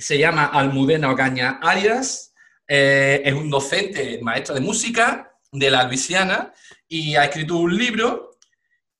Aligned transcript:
se 0.00 0.18
llama 0.18 0.46
Almudena 0.46 1.10
Ocaña 1.10 1.58
Arias, 1.62 2.34
eh, 2.66 3.22
es 3.24 3.34
un 3.34 3.50
docente, 3.50 4.20
maestro 4.22 4.54
de 4.54 4.60
música 4.60 5.32
de 5.52 5.70
la 5.70 5.84
Luisiana 5.84 6.52
y 6.88 7.16
ha 7.16 7.24
escrito 7.24 7.56
un 7.56 7.76
libro 7.76 8.38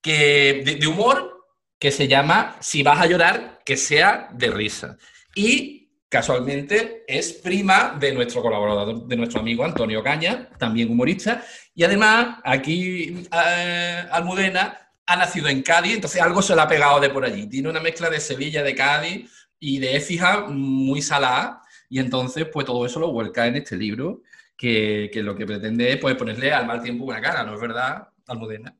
que, 0.02 0.62
de, 0.64 0.86
humor 0.86 1.46
que 1.78 1.90
se 1.90 2.08
llama 2.08 2.56
Si 2.60 2.82
vas 2.82 3.00
a 3.00 3.06
llorar, 3.06 3.60
que 3.64 3.76
sea 3.76 4.28
de 4.32 4.50
risa. 4.50 4.96
Y 5.34 5.92
casualmente 6.08 7.04
es 7.06 7.34
prima 7.34 7.96
de 7.98 8.12
nuestro 8.12 8.42
colaborador, 8.42 9.06
de 9.06 9.16
nuestro 9.16 9.40
amigo 9.40 9.64
Antonio 9.64 10.02
Caña, 10.02 10.48
también 10.58 10.90
humorista. 10.90 11.44
Y 11.74 11.84
además, 11.84 12.40
aquí 12.44 13.24
eh, 13.32 14.04
Almudena 14.10 14.76
ha 15.06 15.16
nacido 15.16 15.48
en 15.48 15.62
Cádiz, 15.62 15.94
entonces 15.94 16.20
algo 16.20 16.42
se 16.42 16.54
le 16.54 16.60
ha 16.62 16.68
pegado 16.68 16.98
de 17.00 17.10
por 17.10 17.24
allí. 17.24 17.46
Tiene 17.46 17.68
una 17.68 17.80
mezcla 17.80 18.10
de 18.10 18.20
Sevilla, 18.20 18.62
de 18.62 18.74
Cádiz 18.74 19.30
y 19.60 19.78
de 19.78 19.96
Écija 19.96 20.46
muy 20.48 21.02
salada. 21.02 21.62
Y 21.88 21.98
entonces, 21.98 22.46
pues 22.52 22.66
todo 22.66 22.84
eso 22.86 22.98
lo 22.98 23.12
vuelca 23.12 23.46
en 23.46 23.56
este 23.56 23.76
libro, 23.76 24.22
que, 24.56 25.10
lo 25.14 25.36
que 25.36 25.46
pretende 25.46 25.92
es 25.92 25.98
pues, 25.98 26.16
ponerle 26.16 26.52
al 26.52 26.66
mal 26.66 26.82
tiempo 26.82 27.04
una 27.04 27.20
cara, 27.20 27.44
¿no 27.44 27.54
es 27.54 27.60
verdad, 27.60 28.08
Almudena? 28.26 28.74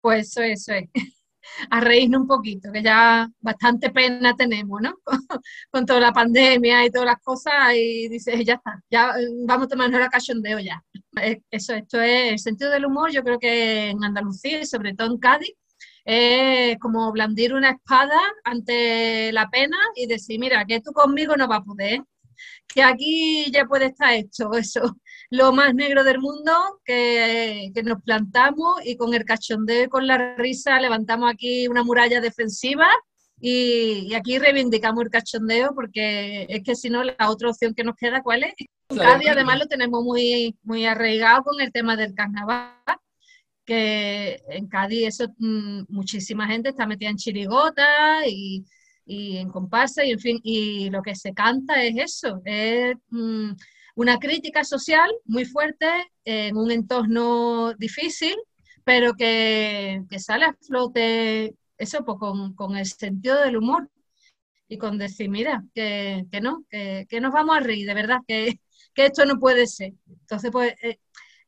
Pues 0.00 0.28
eso, 0.28 0.42
eso 0.42 0.72
es. 0.72 0.88
A 1.70 1.80
reírnos 1.80 2.22
un 2.22 2.26
poquito, 2.26 2.72
que 2.72 2.82
ya 2.82 3.28
bastante 3.40 3.90
pena 3.90 4.34
tenemos, 4.34 4.82
¿no? 4.82 4.98
Con, 5.70 5.86
toda 5.86 6.00
la 6.00 6.12
pandemia 6.12 6.84
y 6.84 6.90
todas 6.90 7.06
las 7.06 7.20
cosas, 7.22 7.72
y 7.72 8.08
dices, 8.08 8.44
ya 8.44 8.54
está, 8.54 8.82
ya 8.90 9.14
vamos 9.46 9.66
a 9.66 9.68
tomarnos 9.68 10.00
la 10.00 10.08
cachondeo 10.08 10.58
ya. 10.58 10.82
Eso, 11.50 11.74
esto 11.74 12.00
es 12.00 12.32
el 12.32 12.38
sentido 12.40 12.70
del 12.72 12.86
humor, 12.86 13.12
yo 13.12 13.22
creo 13.22 13.38
que 13.38 13.90
en 13.90 14.02
Andalucía 14.02 14.60
y 14.60 14.66
sobre 14.66 14.94
todo 14.94 15.06
en 15.12 15.18
Cádiz, 15.18 15.54
es 16.06 16.78
como 16.78 17.10
blandir 17.10 17.52
una 17.52 17.70
espada 17.70 18.20
ante 18.44 19.32
la 19.32 19.50
pena 19.50 19.76
y 19.96 20.06
decir, 20.06 20.38
mira, 20.38 20.64
que 20.64 20.80
tú 20.80 20.92
conmigo 20.92 21.36
no 21.36 21.48
vas 21.48 21.60
a 21.60 21.64
poder, 21.64 22.00
que 22.68 22.82
aquí 22.82 23.50
ya 23.50 23.64
puede 23.64 23.86
estar 23.86 24.14
hecho 24.14 24.52
eso, 24.52 24.96
lo 25.30 25.52
más 25.52 25.74
negro 25.74 26.04
del 26.04 26.20
mundo, 26.20 26.52
que, 26.84 27.72
nos 27.84 28.00
plantamos 28.02 28.76
y 28.84 28.96
con 28.96 29.14
el 29.14 29.24
cachondeo 29.24 29.84
y 29.84 29.88
con 29.88 30.06
la 30.06 30.36
risa 30.36 30.78
levantamos 30.80 31.28
aquí 31.30 31.66
una 31.66 31.82
muralla 31.82 32.20
defensiva 32.20 32.86
y, 33.40 34.14
aquí 34.14 34.38
reivindicamos 34.38 35.04
el 35.04 35.10
cachondeo 35.10 35.74
porque 35.74 36.46
es 36.48 36.62
que 36.62 36.76
si 36.76 36.88
no, 36.88 37.02
la 37.02 37.30
otra 37.30 37.50
opción 37.50 37.74
que 37.74 37.82
nos 37.82 37.96
queda, 37.96 38.22
¿cuál 38.22 38.44
es? 38.44 38.54
Cádiz 38.96 39.30
además 39.30 39.58
lo 39.58 39.66
tenemos 39.66 40.04
muy, 40.04 40.56
muy 40.62 40.86
arraigado 40.86 41.42
con 41.42 41.60
el 41.60 41.72
tema 41.72 41.96
del 41.96 42.14
carnaval, 42.14 42.76
que 43.66 44.40
en 44.48 44.68
Cádiz 44.68 45.08
eso, 45.08 45.26
mm, 45.38 45.82
muchísima 45.88 46.46
gente 46.46 46.70
está 46.70 46.86
metida 46.86 47.10
en 47.10 47.16
chirigota 47.16 48.26
y, 48.26 48.64
en 49.06 49.50
comparsa 49.50 50.04
y 50.04 50.12
en 50.12 50.20
fin, 50.20 50.40
y 50.42 50.90
lo 50.90 51.02
que 51.02 51.14
se 51.14 51.32
canta 51.32 51.82
es 51.84 51.96
eso, 51.96 52.40
es 52.44 52.96
mm, 53.10 53.52
una 53.96 54.18
crítica 54.18 54.64
social 54.64 55.10
muy 55.24 55.44
fuerte 55.44 55.86
en 56.24 56.56
un 56.56 56.70
entorno 56.70 57.74
difícil, 57.74 58.34
pero 58.84 59.14
que, 59.14 60.02
sale 60.18 60.46
a 60.46 60.54
flote 60.54 61.54
eso 61.78 62.04
pues, 62.04 62.18
con, 62.56 62.76
el 62.76 62.86
sentido 62.86 63.40
del 63.42 63.56
humor 63.58 63.90
y 64.68 64.78
con 64.78 64.98
decir, 64.98 65.28
mira, 65.28 65.64
que, 65.74 66.24
que 66.30 66.40
no, 66.40 66.64
que, 66.70 67.06
nos 67.20 67.32
vamos 67.32 67.56
a 67.56 67.60
reír, 67.60 67.86
de 67.86 67.94
verdad, 67.94 68.18
que, 68.26 68.60
que 68.94 69.06
esto 69.06 69.24
no 69.24 69.38
puede 69.38 69.66
ser. 69.66 69.92
Entonces, 70.08 70.50
pues, 70.50 70.74
eh, 70.82 70.98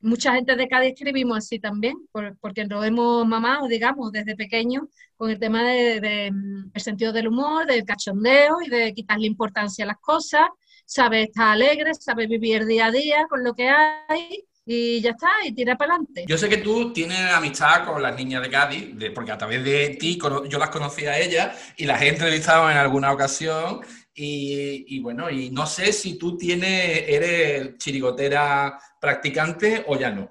mucha 0.01 0.35
gente 0.35 0.55
de 0.57 0.69
Cádiz 0.69 0.93
escribimos 0.93 1.39
así 1.39 1.59
también, 1.59 1.97
porque 2.41 2.65
nos 2.65 2.85
hemos 2.85 3.27
mamado, 3.27 3.67
digamos, 3.69 4.13
desde 4.13 4.37
pequeño 4.37 4.89
con 5.17 5.31
el 5.31 5.39
tema 5.39 5.63
del 5.63 6.01
de, 6.01 6.31
mm, 6.31 6.71
el 6.75 6.81
sentido 6.81 7.13
del 7.13 7.29
humor, 7.29 7.67
del 7.67 7.85
cachondeo 7.85 8.63
y 8.65 8.69
de 8.69 8.95
quitarle 8.95 9.27
importancia 9.27 9.85
a 9.85 9.89
las 9.89 9.99
cosas, 9.99 10.49
sabe 10.87 11.25
estar 11.25 11.49
alegre, 11.49 11.93
sabe 11.95 12.27
vivir 12.27 12.65
día 12.65 12.87
a 12.87 12.91
día 12.91 13.27
con 13.29 13.45
lo 13.45 13.55
que 13.55 13.69
hay 13.69 14.45
y 14.71 15.01
ya 15.01 15.11
está, 15.13 15.29
y 15.47 15.53
tira 15.53 15.77
para 15.77 15.95
adelante. 15.95 16.25
Yo 16.29 16.37
sé 16.37 16.47
que 16.47 16.59
tú 16.59 16.93
tienes 16.93 17.19
amistad 17.33 17.87
con 17.87 18.03
las 18.03 18.15
niñas 18.15 18.43
de 18.43 18.51
Cádiz, 18.51 18.95
porque 19.15 19.33
a 19.33 19.39
través 19.39 19.65
de 19.65 19.97
ti 19.99 20.19
yo 20.21 20.59
las 20.59 20.69
conocí 20.69 21.07
a 21.07 21.19
ellas 21.19 21.73
y 21.79 21.87
las 21.87 22.03
he 22.03 22.09
entrevistado 22.09 22.71
en 22.71 22.77
alguna 22.77 23.11
ocasión. 23.11 23.81
Y, 24.21 24.99
bueno, 24.99 25.31
y 25.31 25.51
no 25.51 25.65
sé 25.65 25.93
si 25.93 26.19
tú 26.19 26.37
tienes, 26.37 27.05
eres 27.07 27.79
chirigotera 27.79 28.77
practicante 29.01 29.85
o 29.87 29.97
ya 29.97 30.11
no. 30.11 30.29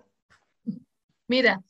Mira, 1.28 1.62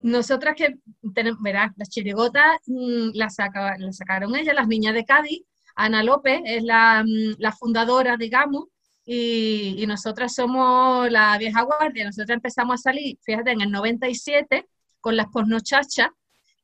nosotras 0.00 0.54
que 0.56 0.76
tenemos, 1.12 1.42
verás, 1.42 1.72
las 1.76 1.88
chirigotas 1.88 2.58
mm, 2.66 3.10
las, 3.14 3.34
sacaron 3.34 4.36
ellas, 4.36 4.54
las 4.54 4.68
niñas 4.68 4.94
de 4.94 5.04
Cádiz. 5.04 5.42
Ana 5.74 6.04
López 6.04 6.40
es 6.44 6.62
la, 6.62 7.02
mm, 7.04 7.34
la 7.38 7.50
fundadora, 7.50 8.16
digamos, 8.16 8.66
y, 9.04 9.74
y, 9.78 9.86
nosotras 9.86 10.34
somos 10.34 11.10
la 11.10 11.36
vieja 11.36 11.62
guardia. 11.62 12.04
Nosotras 12.04 12.36
empezamos 12.36 12.74
a 12.74 12.82
salir, 12.82 13.18
fíjate, 13.22 13.50
en 13.50 13.60
el 13.60 13.70
97 13.72 14.66
con 15.00 15.16
las 15.16 15.26
pornochachas 15.26 16.08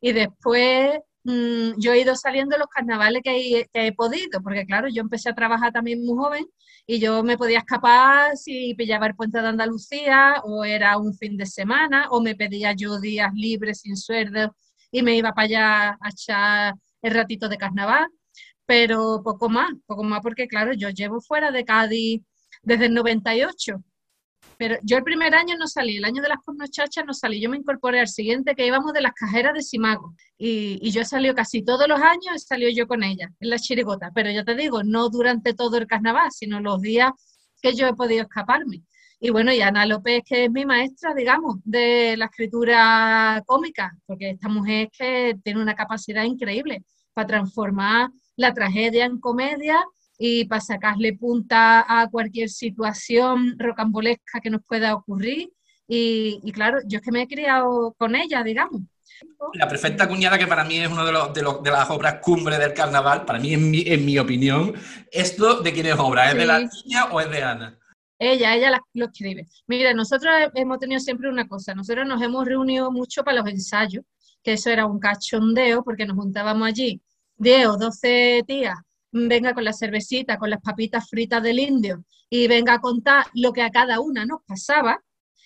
y 0.00 0.12
después 0.12 0.98
mm, 1.24 1.72
yo 1.78 1.92
he 1.92 2.00
ido 2.00 2.14
saliendo 2.16 2.56
los 2.58 2.68
carnavales 2.68 3.22
que 3.22 3.68
he, 3.72 3.92
podido, 3.92 4.42
porque 4.42 4.66
claro, 4.66 4.88
yo 4.88 5.02
empecé 5.02 5.30
a 5.30 5.34
trabajar 5.34 5.72
también 5.72 6.04
muy 6.04 6.16
joven 6.16 6.46
y 6.86 6.98
yo 7.00 7.22
me 7.22 7.38
podía 7.38 7.58
escapar 7.58 8.36
si 8.36 8.74
pillaba 8.74 9.06
el 9.06 9.14
puente 9.14 9.40
de 9.40 9.48
Andalucía 9.48 10.42
o 10.44 10.64
era 10.64 10.98
un 10.98 11.14
fin 11.14 11.36
de 11.36 11.46
semana 11.46 12.08
o 12.10 12.20
me 12.20 12.34
pedía 12.34 12.72
yo 12.72 13.00
días 13.00 13.32
libres 13.34 13.80
sin 13.80 13.96
sueldo 13.96 14.54
y 14.90 15.02
me 15.02 15.16
iba 15.16 15.32
para 15.32 15.46
allá 15.46 15.88
a 16.00 16.08
echar 16.10 16.74
el 17.02 17.14
ratito 17.14 17.48
de 17.48 17.58
carnaval, 17.58 18.06
pero 18.66 19.22
poco 19.24 19.48
más, 19.48 19.70
poco 19.86 20.04
más 20.04 20.20
porque 20.22 20.48
claro, 20.48 20.72
yo 20.74 20.90
llevo 20.90 21.20
fuera 21.20 21.50
de 21.50 21.64
Cádiz 21.64 22.22
desde 22.62 22.86
el 22.86 22.94
98. 22.94 23.82
Pero 24.62 24.76
yo 24.84 24.96
el 24.96 25.02
primer 25.02 25.34
año 25.34 25.56
no 25.58 25.66
salí, 25.66 25.96
el 25.96 26.04
año 26.04 26.22
de 26.22 26.28
las 26.28 26.38
pornochachas 26.46 27.04
no 27.04 27.12
salí, 27.12 27.40
yo 27.40 27.50
me 27.50 27.56
incorporé 27.56 27.98
al 27.98 28.06
siguiente 28.06 28.54
que 28.54 28.64
íbamos 28.64 28.92
de 28.92 29.00
las 29.00 29.12
cajeras 29.12 29.54
de 29.54 29.60
Simago. 29.60 30.14
Y, 30.38 30.88
yo 30.92 31.00
he 31.00 31.04
salido 31.04 31.34
casi 31.34 31.64
todos 31.64 31.88
los 31.88 32.00
años, 32.00 32.36
he 32.36 32.38
salido 32.38 32.70
yo 32.70 32.86
con 32.86 33.02
ella 33.02 33.28
en 33.40 33.50
la 33.50 33.58
chirigota, 33.58 34.12
pero 34.14 34.30
ya 34.30 34.44
te 34.44 34.54
digo, 34.54 34.84
no 34.84 35.08
durante 35.08 35.52
todo 35.52 35.78
el 35.78 35.88
carnaval, 35.88 36.30
sino 36.30 36.60
los 36.60 36.80
días 36.80 37.10
que 37.60 37.74
yo 37.74 37.88
he 37.88 37.94
podido 37.94 38.22
escaparme. 38.22 38.84
Y 39.18 39.30
bueno, 39.30 39.52
y 39.52 39.60
Ana 39.62 39.84
López, 39.84 40.22
que 40.24 40.44
es 40.44 40.50
mi 40.52 40.64
maestra, 40.64 41.12
digamos, 41.12 41.56
de 41.64 42.16
la 42.16 42.26
escritura 42.26 43.42
cómica, 43.44 43.90
porque 44.06 44.30
esta 44.30 44.48
mujer 44.48 44.90
es 44.92 44.96
que 44.96 45.38
tiene 45.42 45.60
una 45.60 45.74
capacidad 45.74 46.22
increíble 46.22 46.84
para 47.14 47.26
transformar 47.26 48.10
la 48.36 48.54
tragedia 48.54 49.06
en 49.06 49.18
comedia 49.18 49.84
y 50.24 50.44
para 50.44 50.60
sacarle 50.60 51.14
punta 51.14 51.84
a 51.88 52.08
cualquier 52.08 52.48
situación 52.48 53.56
rocambolesca 53.58 54.38
que 54.40 54.50
nos 54.50 54.62
pueda 54.62 54.94
ocurrir. 54.94 55.50
Y, 55.88 56.40
claro, 56.52 56.78
yo 56.86 56.98
es 56.98 57.04
que 57.04 57.10
me 57.10 57.22
he 57.22 57.26
criado 57.26 57.92
con 57.98 58.14
ella, 58.14 58.44
digamos. 58.44 58.82
La 59.54 59.66
perfecta 59.66 60.08
cuñada, 60.08 60.38
que 60.38 60.46
para 60.46 60.62
mí 60.62 60.76
es 60.78 60.88
una 60.88 61.04
de, 61.04 61.10
los, 61.10 61.32
de, 61.32 61.70
las 61.72 61.90
obras 61.90 62.20
cumbre 62.22 62.56
del 62.56 62.72
carnaval, 62.72 63.24
para 63.24 63.40
mí, 63.40 63.52
en 63.52 63.68
mi, 63.68 63.82
en 63.84 64.04
mi 64.04 64.16
opinión, 64.16 64.74
¿esto 65.10 65.60
de 65.60 65.72
quién 65.72 65.86
es 65.86 65.98
obra? 65.98 66.30
¿Es 66.30 66.36
de 66.36 66.46
la 66.46 66.60
niña 66.60 67.06
o 67.10 67.20
es 67.20 67.28
de 67.28 67.42
Ana? 67.42 67.76
Ella, 68.16 68.54
ella 68.54 68.80
lo 68.94 69.06
escribe. 69.06 69.48
Mira, 69.66 69.92
nosotros 69.92 70.32
hemos 70.54 70.78
tenido 70.78 71.00
siempre 71.00 71.28
una 71.28 71.48
cosa, 71.48 71.74
nosotros 71.74 72.06
nos 72.06 72.22
hemos 72.22 72.46
reunido 72.46 72.92
mucho 72.92 73.24
para 73.24 73.38
los 73.38 73.48
ensayos, 73.48 74.04
que 74.40 74.52
eso 74.52 74.70
era 74.70 74.86
un 74.86 75.00
cachondeo, 75.00 75.82
porque 75.82 76.06
nos 76.06 76.16
juntábamos 76.16 76.68
allí 76.68 77.02
10 77.38 77.66
o 77.66 77.76
12 77.76 78.44
tías 78.46 78.78
venga 79.12 79.54
con 79.54 79.64
la 79.64 79.72
cervecita, 79.72 80.38
con 80.38 80.50
las 80.50 80.60
papitas 80.60 81.08
fritas 81.08 81.42
del 81.42 81.58
indio 81.58 82.04
y 82.30 82.48
venga 82.48 82.74
a 82.74 82.80
contar 82.80 83.26
lo 83.34 83.52
que 83.52 83.62
a 83.62 83.70
cada 83.70 84.00
una 84.00 84.24
nos 84.24 84.40
pasaba. 84.46 85.02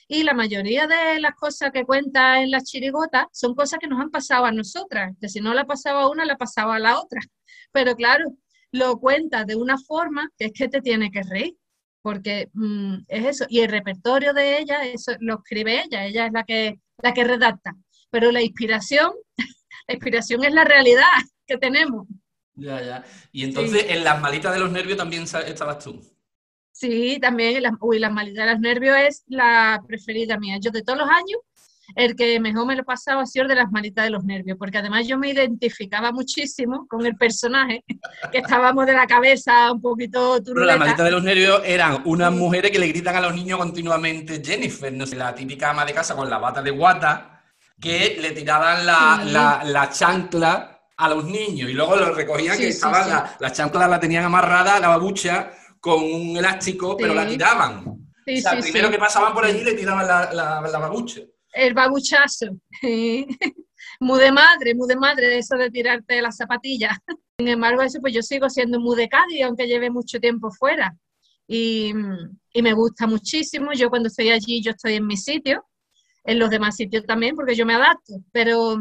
Y 0.09 0.22
la 0.22 0.34
mayoría 0.34 0.87
de 0.87 1.21
las 1.21 1.34
cosas 1.34 1.72
que 1.72 1.84
cuenta 1.84 2.41
en 2.41 2.53
las 2.53 2.62
chirigotas 2.62 3.26
son 3.32 3.56
cosas 3.56 3.81
que 3.81 3.88
nos 3.88 4.00
han 4.00 4.10
pasado 4.10 4.44
a 4.44 4.53
nosotras, 4.53 5.15
que 5.21 5.28
si 5.28 5.41
no 5.41 5.53
la 5.53 5.65
pasaba 5.65 6.03
a 6.03 6.09
una, 6.09 6.25
la 6.25 6.37
pasaba 6.37 6.76
a 6.76 6.78
la 6.78 7.00
otra. 7.00 7.21
Pero 7.72 7.97
claro, 7.97 8.32
lo 8.71 8.99
cuenta 9.00 9.44
de 9.44 9.56
una 9.56 9.78
forma 9.78 10.31
que 10.38 10.47
es 10.47 10.53
que 10.53 10.69
te 10.69 10.81
tiene 10.81 11.11
que 11.11 11.23
reír, 11.25 11.56
porque 12.02 12.50
mm, 12.52 12.99
es 13.08 13.26
eso. 13.26 13.46
Y 13.49 13.61
el 13.61 13.70
repertorio 13.70 14.32
de 14.32 14.61
ella, 14.61 14.85
eso 14.85 15.12
lo 15.19 15.38
escribe 15.38 15.82
ella, 15.82 16.06
ella 16.06 16.26
es 16.26 16.32
la 16.32 16.44
que, 16.44 16.79
la 17.02 17.12
que 17.12 17.25
redacta. 17.25 17.75
Pero 18.11 18.31
la 18.31 18.43
inspiración, 18.43 19.11
la 19.88 19.94
inspiración 19.94 20.44
es 20.44 20.55
la 20.55 20.62
realidad 20.62 21.02
que 21.49 21.58
tenemos. 21.58 22.06
Ya, 22.56 22.82
ya. 22.82 23.05
Y 23.32 23.44
entonces 23.44 23.87
en 23.88 24.03
las 24.03 24.20
malitas 24.20 24.53
de 24.53 24.61
los 24.61 24.70
nervios 24.70 24.97
también 24.97 25.25
estabas 25.25 25.85
tú. 25.85 26.03
Sí, 26.73 27.19
también, 27.20 27.62
las, 27.62 27.73
uy, 27.81 27.99
las 27.99 28.12
malitas 28.12 28.47
de 28.47 28.53
los 28.53 28.61
nervios 28.61 28.97
es 28.99 29.25
la 29.29 29.82
preferida 29.87 30.38
mía. 30.38 30.58
Yo 30.61 30.70
de 30.70 30.82
todos 30.82 30.99
los 30.99 31.08
años, 31.08 31.41
el 31.94 32.17
que 32.17 32.38
mejor 32.41 32.67
me 32.67 32.76
lo 32.76 32.85
pasaba 32.85 33.23
ha 33.23 33.26
sido 33.26 33.47
de 33.47 33.55
las 33.55 33.70
malitas 33.70 34.05
de 34.05 34.11
los 34.11 34.25
nervios, 34.25 34.58
porque 34.58 34.79
además 34.79 35.06
yo 35.06 35.19
me 35.19 35.31
identificaba 35.31 36.12
muchísimo 36.12 36.87
con 36.88 37.06
el 37.06 37.17
personaje, 37.17 37.85
que 38.32 38.38
estábamos 38.38 38.87
de 38.87 38.93
la 38.94 39.06
cabeza 39.06 39.73
un 39.73 39.81
poquito 39.81 40.43
turuleta. 40.43 40.55
Pero 40.55 40.67
las 40.67 40.79
malitas 40.79 41.05
de 41.05 41.11
los 41.11 41.23
nervios 41.23 41.62
eran 41.64 42.02
unas 42.05 42.32
mujeres 42.32 42.70
que 42.70 42.79
le 42.79 42.88
gritan 42.88 43.17
a 43.17 43.20
los 43.20 43.35
niños 43.35 43.59
continuamente 43.59 44.43
Jennifer, 44.44 44.93
no 44.93 45.06
sé, 45.06 45.17
la 45.17 45.35
típica 45.35 45.70
ama 45.70 45.85
de 45.85 45.94
casa 45.94 46.14
con 46.14 46.29
la 46.29 46.38
bata 46.38 46.62
de 46.62 46.70
guata, 46.70 47.43
que 47.81 48.19
le 48.20 48.32
tiraban 48.32 48.85
la, 48.85 49.62
la 49.64 49.91
chancla 49.91 50.75
a 50.96 51.08
los 51.10 51.25
niños 51.25 51.70
y 51.70 51.72
luego 51.75 51.96
los 51.96 52.16
recogían 52.16 52.56
que 52.56 52.69
estaban, 52.69 53.08
las 53.08 53.40
la 53.40 53.52
chanclas 53.52 53.90
la 53.90 54.00
tenían 54.00 54.25
amarrada, 54.25 54.81
la 54.81 54.88
babucha, 54.88 55.52
con 55.81 56.02
un 56.02 56.37
elástico, 56.37 56.96
pero 56.96 57.14
la 57.14 57.26
tiraban. 57.26 57.84
o 57.87 58.40
sea, 58.40 58.58
primero 58.60 58.90
que 58.90 58.98
pasaban 58.98 59.34
por 59.34 59.44
allí 59.44 59.62
le 59.62 59.75
tiraban 59.75 60.06
la, 60.06 60.32
la, 60.32 60.78
babucha. 60.78 61.20
El 61.52 61.75
babuchazo. 61.75 62.46
muy 64.00 64.20
de 64.20 64.32
madre, 64.32 64.75
muy 64.75 64.88
de 64.88 64.96
madre 64.96 65.38
eso 65.38 65.56
de 65.56 65.70
tirarte 65.70 66.20
las 66.20 66.37
zapatillas. 66.37 66.99
Sin 67.38 67.49
embargo, 67.49 67.82
eso 67.82 68.00
pues 68.00 68.14
yo 68.14 68.22
sigo 68.22 68.49
siendo 68.49 68.81
muy 68.81 68.96
de 68.96 69.08
Cádiz, 69.08 69.42
aunque 69.44 69.66
lleve 69.66 69.90
mucho 69.90 70.19
tiempo 70.19 70.50
fuera. 70.50 70.96
Y, 71.46 71.92
y, 72.52 72.62
me 72.62 72.72
gusta 72.72 73.06
muchísimo. 73.06 73.72
Yo 73.72 73.88
cuando 73.90 74.08
estoy 74.08 74.31
allí, 74.31 74.60
yo 74.62 74.72
estoy 74.72 74.94
en 74.94 75.06
mi 75.06 75.16
sitio, 75.16 75.64
en 76.25 76.40
los 76.40 76.50
demás 76.50 76.75
sitios 76.75 77.04
también, 77.04 77.37
porque 77.37 77.54
yo 77.54 77.64
me 77.64 77.75
adapto, 77.75 78.14
pero, 78.32 78.78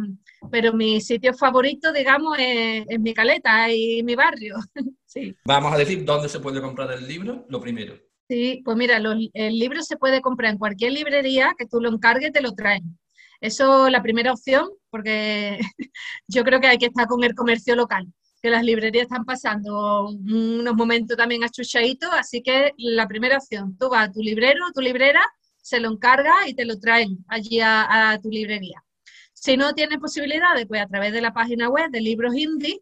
pero 0.51 0.73
mi 0.73 1.01
sitio 1.01 1.33
favorito, 1.33 1.91
digamos, 1.91 2.37
es, 2.39 2.85
mi 2.99 3.13
caleta 3.13 3.71
y 3.71 4.03
mi 4.03 4.15
barrio. 4.15 4.55
sí. 5.05 5.35
Vamos 5.45 5.73
a 5.73 5.77
decir 5.77 6.03
dónde 6.05 6.29
se 6.29 6.39
puede 6.39 6.61
comprar 6.61 6.91
el 6.91 7.07
libro, 7.07 7.45
lo 7.49 7.59
primero. 7.59 7.95
Sí, 8.27 8.61
pues 8.65 8.75
mira, 8.75 8.97
el 8.97 9.59
libro 9.59 9.83
se 9.83 9.97
puede 9.97 10.21
comprar 10.21 10.51
en 10.51 10.57
cualquier 10.57 10.93
librería 10.93 11.53
que 11.57 11.67
tú 11.67 11.79
lo 11.79 11.89
encargues, 11.89 12.31
te 12.31 12.41
lo 12.41 12.53
traen. 12.53 12.97
Eso 13.41 13.89
la 13.89 14.01
primera 14.01 14.33
opción, 14.33 14.69
porque 14.89 15.59
yo 16.27 16.43
creo 16.43 16.59
que 16.59 16.67
hay 16.67 16.77
que 16.77 16.87
estar 16.87 17.07
con 17.07 17.23
el 17.23 17.35
comercio 17.35 17.75
local, 17.75 18.07
que 18.41 18.49
las 18.49 18.63
librerías 18.63 19.03
están 19.03 19.25
pasando 19.25 20.09
unos 20.09 20.75
momentos 20.75 21.17
también 21.17 21.43
achuchaditos, 21.43 22.09
así 22.13 22.41
que 22.41 22.71
la 22.77 23.07
primera 23.07 23.37
opción, 23.37 23.77
tú 23.77 23.89
vas 23.89 24.09
a 24.09 24.11
tu 24.11 24.21
librero, 24.21 24.65
tu 24.73 24.81
librera, 24.81 25.21
se 25.61 25.79
lo 25.79 25.91
encarga 25.91 26.47
y 26.47 26.53
te 26.53 26.65
lo 26.65 26.79
traen 26.79 27.25
allí 27.27 27.59
a, 27.59 28.19
tu 28.21 28.29
librería. 28.29 28.83
Si 29.45 29.57
no 29.57 29.73
tienes 29.73 29.99
posibilidades, 29.99 30.65
pues 30.65 30.81
a 30.81 30.87
través 30.87 31.13
de 31.13 31.21
la 31.21 31.31
página 31.31 31.69
web 31.69 31.91
de 31.91 32.01
Libros 32.01 32.35
Indie 32.35 32.81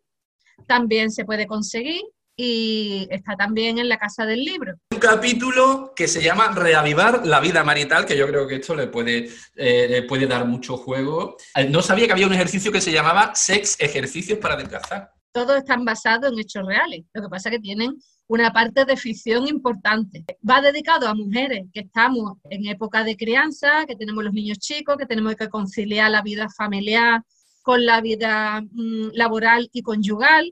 también 0.65 1.11
se 1.11 1.25
puede 1.25 1.45
conseguir 1.45 2.01
y 2.37 3.05
está 3.11 3.35
también 3.35 3.79
en 3.79 3.89
la 3.89 3.97
Casa 3.97 4.25
del 4.25 4.45
Libro. 4.45 4.75
Un 4.93 4.99
capítulo 4.99 5.91
que 5.93 6.07
se 6.07 6.23
llama 6.23 6.53
Reavivar 6.55 7.27
la 7.27 7.41
vida 7.41 7.65
marital, 7.65 8.05
que 8.05 8.15
yo 8.15 8.25
creo 8.27 8.47
que 8.47 8.55
esto 8.55 8.75
le 8.75 8.87
puede, 8.87 9.27
eh, 9.57 10.05
puede 10.07 10.25
dar 10.25 10.45
mucho 10.45 10.77
juego. 10.77 11.35
Eh, 11.53 11.67
no 11.67 11.81
sabía 11.81 12.05
que 12.05 12.13
había 12.13 12.27
un 12.27 12.33
ejercicio 12.33 12.71
que 12.71 12.79
se 12.79 12.93
llamaba 12.93 13.35
Sex 13.35 13.75
Ejercicios 13.81 14.39
para 14.39 14.55
Desplazar. 14.55 15.11
Todos 15.33 15.57
están 15.57 15.83
basados 15.83 16.31
en 16.31 16.39
hechos 16.39 16.65
reales. 16.65 17.03
Lo 17.13 17.23
que 17.23 17.27
pasa 17.27 17.49
es 17.49 17.57
que 17.57 17.61
tienen 17.61 17.97
una 18.27 18.51
parte 18.51 18.85
de 18.85 18.97
ficción 18.97 19.47
importante. 19.47 20.25
Va 20.47 20.61
dedicado 20.61 21.07
a 21.07 21.15
mujeres 21.15 21.65
que 21.73 21.81
estamos 21.81 22.37
en 22.49 22.65
época 22.67 23.03
de 23.03 23.17
crianza, 23.17 23.85
que 23.85 23.95
tenemos 23.95 24.23
los 24.23 24.33
niños 24.33 24.59
chicos, 24.59 24.97
que 24.97 25.05
tenemos 25.05 25.35
que 25.35 25.49
conciliar 25.49 26.11
la 26.11 26.21
vida 26.21 26.47
familiar 26.49 27.21
con 27.61 27.85
la 27.85 28.01
vida 28.01 28.61
mm, 28.61 29.11
laboral 29.13 29.69
y 29.71 29.81
conyugal, 29.81 30.51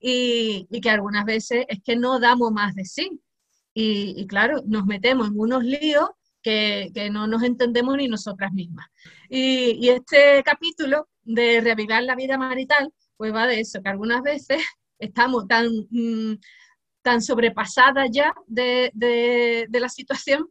y, 0.00 0.66
que 0.80 0.90
algunas 0.90 1.24
veces 1.24 1.64
es 1.68 1.82
que 1.82 1.96
no 1.96 2.20
damos 2.20 2.52
más 2.52 2.74
de 2.74 2.84
sí. 2.84 3.20
Y, 3.78 4.26
claro, 4.26 4.62
nos 4.66 4.86
metemos 4.86 5.28
en 5.28 5.38
unos 5.38 5.62
líos 5.62 6.08
que, 6.42 6.90
no 7.12 7.26
nos 7.26 7.42
entendemos 7.42 7.96
ni 7.96 8.08
nosotras 8.08 8.52
mismas. 8.52 8.86
Y, 9.28 9.72
y 9.84 9.90
este 9.90 10.42
capítulo 10.44 11.08
de 11.24 11.60
reavivar 11.60 12.02
la 12.02 12.14
vida 12.14 12.38
marital, 12.38 12.92
pues 13.16 13.34
va 13.34 13.46
de 13.46 13.60
eso, 13.60 13.82
que 13.82 13.88
algunas 13.90 14.22
veces 14.22 14.62
estamos 14.98 15.46
tan 15.46 15.68
mm, 15.90 16.38
tan 17.06 17.22
sobrepasada 17.22 18.06
ya 18.10 18.34
de, 18.48 18.90
la 19.70 19.88
situación. 19.88 20.48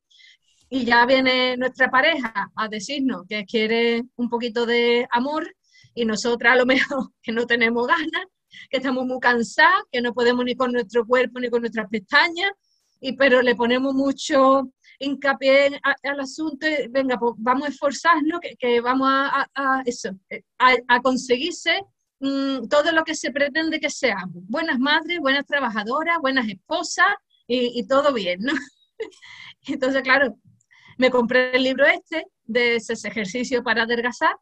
Y 0.69 0.85
ya 0.85 1.05
viene 1.05 1.57
nuestra 1.57 1.91
pareja 1.91 2.49
a 2.55 2.69
decirnos 2.69 3.23
que 3.27 3.43
quiere 3.43 4.03
un 4.15 4.29
poquito 4.29 4.65
de 4.65 5.05
amor 5.11 5.53
y 5.93 6.05
nosotras 6.05 6.53
a 6.53 6.55
lo 6.55 6.65
mejor 6.65 7.09
que 7.21 7.33
no 7.33 7.45
tenemos 7.45 7.85
ganas, 7.85 8.25
que 8.69 8.77
estamos 8.77 9.05
muy 9.05 9.19
cansadas, 9.19 9.83
que 9.91 10.01
no 10.01 10.13
podemos 10.13 10.45
ni 10.45 10.55
con 10.55 10.71
nuestro 10.71 11.05
cuerpo 11.05 11.41
ni 11.41 11.49
con 11.49 11.59
nuestras 11.59 11.89
pestañas, 11.89 12.51
y, 13.01 13.17
pero 13.17 13.41
le 13.41 13.53
ponemos 13.55 13.93
mucho 13.93 14.71
hincapié 14.99 15.77
al 15.83 16.19
asunto, 16.21 16.65
venga, 16.89 17.17
pues 17.17 17.33
vamos 17.37 17.67
a 17.67 17.71
esforzarnos, 17.71 18.39
que, 18.57 18.79
vamos 18.79 19.09
a, 19.11 19.83
eso, 19.85 20.09
a 20.57 21.01
conseguirse 21.01 21.83
Mm, 22.25 22.67
todo 22.69 22.91
lo 22.91 23.03
que 23.03 23.13
se 23.13 23.31
pretende 23.31 23.79
que 23.79 23.91
seamos. 23.91 24.43
Buenas 24.47 24.79
madres, 24.79 25.19
buenas 25.19 25.45
trabajadoras, 25.45 26.17
buenas 26.19 26.47
esposas 26.49 27.05
y, 27.47 27.85
todo 27.85 28.11
bien, 28.13 28.39
¿no? 28.41 28.51
Entonces, 29.67 30.01
claro, 30.01 30.35
me 30.97 31.11
compré 31.11 31.55
el 31.55 31.61
libro 31.61 31.85
este 31.85 32.25
de 32.43 32.77
ese 32.77 32.93
ejercicio 33.07 33.61
para 33.61 33.83
adelgazar, 33.83 34.35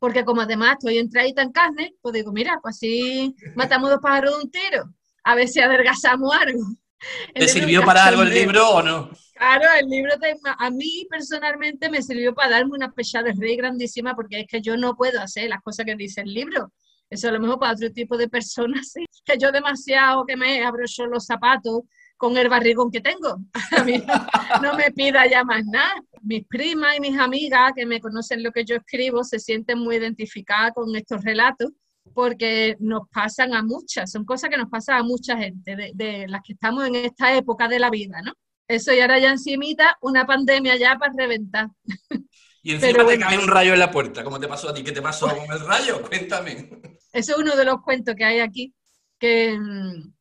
porque 0.00 0.24
como 0.24 0.40
además 0.40 0.72
estoy 0.72 0.98
entradita 0.98 1.40
en 1.42 1.52
carne, 1.52 1.94
pues 2.02 2.14
digo, 2.14 2.32
mira, 2.32 2.58
pues 2.60 2.74
así 2.74 3.36
matamos 3.54 3.90
dos 3.90 4.00
pájaros 4.00 4.36
de 4.36 4.44
un 4.44 4.50
tiro, 4.50 4.92
a 5.22 5.36
ver 5.36 5.46
si 5.46 5.60
adelgazamos 5.60 6.34
algo. 6.34 6.64
¿Te 7.32 7.46
sirvió 7.46 7.84
para 7.84 8.06
algo 8.06 8.22
el 8.22 8.34
libro 8.34 8.70
o 8.70 8.82
no? 8.82 9.10
Claro, 9.34 9.66
el 9.78 9.86
libro 9.86 10.14
a 10.58 10.70
mí 10.70 11.06
personalmente 11.08 11.88
me 11.88 12.02
sirvió 12.02 12.34
para 12.34 12.50
darme 12.50 12.72
una 12.72 12.90
pechada 12.90 13.26
de 13.26 13.34
rey 13.38 13.54
grandísima 13.54 14.16
porque 14.16 14.40
es 14.40 14.46
que 14.48 14.60
yo 14.60 14.76
no 14.76 14.96
puedo 14.96 15.20
hacer 15.20 15.48
las 15.48 15.62
cosas 15.62 15.86
que 15.86 15.94
dice 15.94 16.22
el 16.22 16.34
libro. 16.34 16.72
Eso 17.10 17.28
a 17.28 17.32
lo 17.32 17.40
mejor 17.40 17.58
para 17.58 17.72
otro 17.72 17.90
tipo 17.90 18.16
de 18.16 18.28
personas, 18.28 18.92
sí. 18.92 19.04
Que 19.24 19.38
yo 19.38 19.52
demasiado 19.52 20.24
que 20.24 20.36
me 20.36 20.64
abrocho 20.64 21.06
los 21.06 21.26
zapatos 21.26 21.82
con 22.16 22.36
el 22.36 22.48
barrigón 22.48 22.90
que 22.90 23.00
tengo. 23.00 23.38
A 23.76 23.84
mí 23.84 24.02
no, 24.62 24.74
me 24.74 24.90
pida 24.90 25.26
ya 25.26 25.44
más 25.44 25.64
nada. 25.66 26.02
Mis 26.22 26.46
primas 26.46 26.96
y 26.96 27.00
mis 27.00 27.18
amigas 27.18 27.72
que 27.76 27.86
me 27.86 28.00
conocen 28.00 28.42
lo 28.42 28.52
que 28.52 28.64
yo 28.64 28.76
escribo 28.76 29.24
se 29.24 29.38
sienten 29.38 29.78
muy 29.78 29.96
identificadas 29.96 30.72
con 30.74 30.94
estos 30.96 31.22
relatos 31.22 31.70
porque 32.14 32.76
nos 32.80 33.02
pasan 33.10 33.54
a 33.54 33.62
muchas, 33.62 34.10
son 34.10 34.24
cosas 34.24 34.48
que 34.48 34.56
nos 34.56 34.70
pasan 34.70 34.98
a 34.98 35.02
mucha 35.02 35.36
gente, 35.36 35.76
de, 35.76 35.92
de 35.94 36.26
las 36.26 36.40
que 36.42 36.54
estamos 36.54 36.86
en 36.86 36.94
esta 36.94 37.36
época 37.36 37.68
de 37.68 37.78
la 37.78 37.90
vida, 37.90 38.22
¿no? 38.22 38.32
Eso 38.66 38.92
y 38.92 39.00
ahora 39.00 39.18
ya 39.18 39.30
encimita 39.30 39.96
una 40.02 40.26
pandemia 40.26 40.76
ya 40.76 40.96
para 40.98 41.12
reventar. 41.16 41.68
Y 42.62 42.72
encima 42.74 43.06
te 43.06 43.18
cae 43.18 43.38
un 43.38 43.48
rayo 43.48 43.72
en 43.72 43.78
la 43.78 43.90
puerta, 43.90 44.22
¿cómo 44.22 44.38
te 44.38 44.46
pasó 44.46 44.68
a 44.68 44.74
ti? 44.74 44.82
¿Qué 44.82 44.92
te 44.92 45.00
pasó 45.00 45.26
con 45.28 45.50
el 45.50 45.60
rayo? 45.66 46.02
Cuéntame. 46.02 46.68
Ese 47.12 47.32
es 47.32 47.38
uno 47.38 47.56
de 47.56 47.64
los 47.64 47.82
cuentos 47.82 48.14
que 48.14 48.24
hay 48.24 48.40
aquí, 48.40 48.74
que 49.18 49.58
mm, 49.58 50.12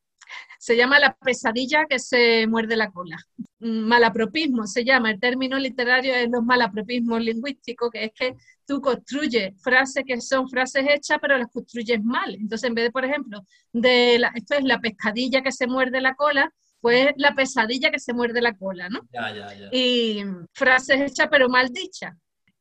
se 0.59 0.75
llama 0.75 0.99
La 0.99 1.15
pesadilla 1.15 1.85
que 1.85 1.99
se 1.99 2.47
muerde 2.47 2.75
la 2.75 2.91
cola. 2.91 3.17
Mm, 3.59 3.87
malapropismo 3.87 4.67
se 4.67 4.83
llama, 4.83 5.11
el 5.11 5.19
término 5.19 5.57
literario 5.57 6.13
es 6.13 6.29
los 6.29 6.43
malapropismos 6.43 7.21
lingüísticos, 7.21 7.89
que 7.91 8.05
es 8.05 8.11
que 8.13 8.35
tú 8.65 8.81
construyes 8.81 9.53
frases 9.61 10.03
que 10.05 10.19
son 10.21 10.49
frases 10.49 10.85
hechas, 10.89 11.17
pero 11.21 11.37
las 11.37 11.51
construyes 11.51 12.03
mal. 12.03 12.35
Entonces, 12.35 12.67
en 12.67 12.75
vez 12.75 12.85
de, 12.85 12.91
por 12.91 13.05
ejemplo, 13.05 13.43
de 13.71 14.15
esto 14.35 14.55
es 14.55 14.63
la 14.63 14.79
pescadilla 14.79 15.41
que 15.41 15.51
se 15.51 15.67
muerde 15.67 16.01
la 16.01 16.15
cola, 16.15 16.53
pues 16.81 17.13
la 17.17 17.33
pesadilla 17.33 17.89
que 17.89 17.99
se 17.99 18.13
muerde 18.13 18.41
la 18.41 18.55
cola, 18.55 18.89
¿no? 18.89 19.01
Ya, 19.11 19.33
ya, 19.33 19.53
ya. 19.53 19.69
Y 19.71 20.23
frases 20.53 21.01
hechas 21.01 21.27
pero 21.31 21.49
mal 21.49 21.69
dichas. 21.69 22.13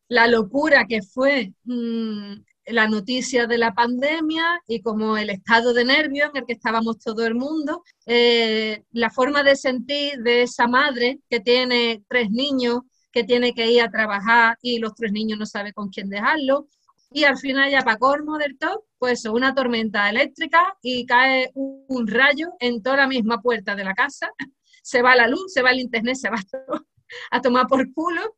La 0.09 0.27
locura 0.27 0.87
que 0.87 1.03
fue 1.03 1.53
mm, 1.65 2.35
la 2.67 2.89
noticia 2.89 3.47
de 3.47 3.59
la 3.59 3.73
pandemia 3.73 4.61
y 4.67 4.81
como 4.83 5.17
el 5.17 5.31
estado 5.31 5.73
de 5.73 5.85
nervios 5.85 6.31
en 6.31 6.39
el 6.39 6.47
que 6.47 6.55
estábamos 6.55 6.99
todo 6.99 7.25
el 7.27 7.35
mundo, 7.35 7.85
eh, 8.07 8.83
la 8.93 9.11
forma 9.11 9.43
de 9.43 9.57
sentir 9.57 10.19
de 10.23 10.43
esa 10.43 10.67
madre 10.67 11.21
que 11.31 11.41
tiene 11.41 12.03
tres 12.09 12.31
niños, 12.31 12.81
que 13.13 13.25
tiene 13.25 13.53
que 13.55 13.71
ir 13.71 13.83
a 13.83 13.91
trabajar 13.91 14.59
y 14.61 14.79
los 14.79 14.95
tres 14.95 15.13
niños 15.13 15.39
no 15.39 15.47
sabe 15.47 15.73
con 15.73 15.89
quién 15.89 16.09
dejarlo. 16.09 16.69
Y 17.11 17.25
al 17.25 17.39
final 17.39 17.71
ya 17.71 17.83
para 17.83 17.99
colmo 17.99 18.37
del 18.37 18.59
todo, 18.59 18.85
pues 18.99 19.25
una 19.27 19.55
tormenta 19.55 20.11
eléctrica 20.11 20.77
y 20.83 21.07
cae 21.07 21.51
un, 21.55 22.07
rayo 22.09 22.49
en 22.59 22.83
toda 22.83 22.97
la 22.99 23.07
misma 23.07 23.41
puerta 23.41 23.75
de 23.75 23.85
la 23.85 23.95
casa, 23.95 24.29
se 24.83 25.03
va 25.03 25.17
la 25.17 25.29
luz, 25.29 25.53
se 25.53 25.63
va 25.63 25.71
el 25.71 25.81
internet, 25.81 26.17
se 26.17 26.31
va 26.31 26.37
a 27.31 27.41
tomar 27.41 27.67
por 27.69 27.93
culo 27.95 28.36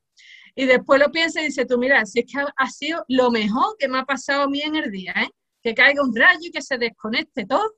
y 0.58 0.66
después 0.66 0.98
lo 0.98 1.12
piensa 1.12 1.40
y 1.40 1.44
dice 1.44 1.64
tú, 1.66 1.78
mira, 1.78 2.04
si 2.04 2.18
es 2.18 2.26
que 2.26 2.44
ha, 2.56 2.66
sido 2.68 3.04
lo 3.06 3.30
mejor 3.30 3.76
que 3.78 3.86
me 3.86 4.00
ha 4.00 4.02
pasado 4.02 4.42
a 4.42 4.48
mí 4.48 4.60
en 4.60 4.74
el 4.74 4.90
día, 4.90 5.14
¿eh? 5.16 5.30
que 5.62 5.72
caiga 5.72 6.02
un 6.02 6.12
rayo 6.12 6.40
y 6.42 6.50
que 6.50 6.62
se 6.62 6.76
desconecte 6.76 7.46
todo 7.46 7.72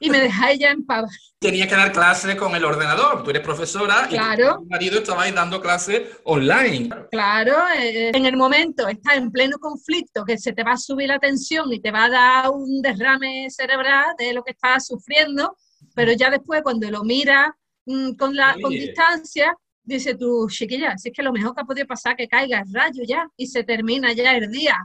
y 0.00 0.08
me 0.08 0.20
dejáis 0.20 0.58
ya 0.58 0.70
en 0.70 0.86
paz. 0.86 1.34
Tenías 1.38 1.68
que 1.68 1.74
dar 1.74 1.92
clases 1.92 2.34
con 2.36 2.56
el 2.56 2.64
ordenador, 2.64 3.22
tú 3.22 3.28
eres 3.28 3.42
profesora 3.42 4.06
claro. 4.08 4.60
y 4.60 4.64
tu 4.64 4.70
marido 4.70 4.98
estabais 5.00 5.34
dando 5.34 5.60
clases 5.60 6.08
online. 6.24 6.88
Claro, 7.10 7.54
eh, 7.78 8.12
en 8.14 8.24
el 8.24 8.38
momento 8.38 8.88
estás 8.88 9.18
en 9.18 9.30
pleno 9.30 9.58
conflicto, 9.58 10.24
que 10.24 10.38
se 10.38 10.54
te 10.54 10.64
va 10.64 10.72
a 10.72 10.78
subir 10.78 11.08
la 11.08 11.18
tensión 11.18 11.70
y 11.70 11.80
te 11.80 11.90
va 11.90 12.04
a 12.04 12.08
dar 12.08 12.50
un 12.50 12.80
derrame 12.80 13.50
cerebral 13.50 14.14
de 14.16 14.32
lo 14.32 14.42
que 14.42 14.52
estás 14.52 14.86
sufriendo, 14.86 15.54
pero 15.94 16.12
ya 16.12 16.30
después 16.30 16.62
cuando 16.62 16.90
lo 16.90 17.04
miras 17.04 17.48
mm, 17.84 18.12
con, 18.12 18.34
la, 18.34 18.56
con 18.62 18.70
distancia, 18.70 19.54
dice 19.86 20.16
tú, 20.16 20.46
chiquilla, 20.50 20.98
si 20.98 21.08
es 21.08 21.14
que 21.14 21.22
lo 21.22 21.32
mejor 21.32 21.54
que 21.54 21.62
ha 21.62 21.64
podido 21.64 21.86
pasar 21.86 22.16
que 22.16 22.28
caiga 22.28 22.60
el 22.60 22.74
rayo 22.74 23.02
ya 23.06 23.26
y 23.36 23.46
se 23.46 23.64
termina 23.64 24.12
ya 24.12 24.36
el 24.36 24.50
día. 24.50 24.76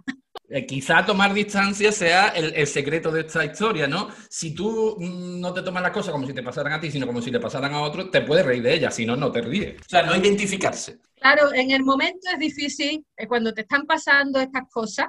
Eh, 0.47 0.65
quizá 0.65 1.05
tomar 1.05 1.33
distancia 1.33 1.91
sea 1.91 2.27
el, 2.29 2.67
secreto 2.67 3.11
de 3.11 3.21
esta 3.21 3.43
historia, 3.43 3.87
¿no? 3.87 4.09
Si 4.29 4.53
tú 4.53 4.95
mm, 4.99 5.39
no 5.39 5.53
te 5.53 5.61
tomas 5.61 5.81
las 5.81 5.91
cosas 5.91 6.11
como 6.11 6.27
si 6.27 6.33
te 6.33 6.43
pasaran 6.43 6.73
a 6.73 6.79
ti, 6.79 6.91
sino 6.91 7.07
como 7.07 7.21
si 7.21 7.31
le 7.31 7.39
pasaran 7.39 7.73
a 7.73 7.81
otro, 7.81 8.09
te 8.09 8.21
puedes 8.21 8.45
reír 8.45 8.61
de 8.61 8.75
ellas, 8.75 8.95
si 8.95 9.05
no, 9.05 9.15
no 9.15 9.31
te 9.31 9.41
ríes. 9.41 9.81
O 9.81 9.89
sea, 9.89 10.03
no 10.03 10.15
identificarse. 10.15 10.99
Claro, 11.15 11.53
en 11.53 11.71
el 11.71 11.83
momento 11.83 12.29
es 12.31 12.39
difícil, 12.39 13.05
eh, 13.17 13.27
cuando 13.27 13.53
te 13.53 13.61
están 13.61 13.85
pasando 13.85 14.39
estas 14.39 14.63
cosas, 14.69 15.07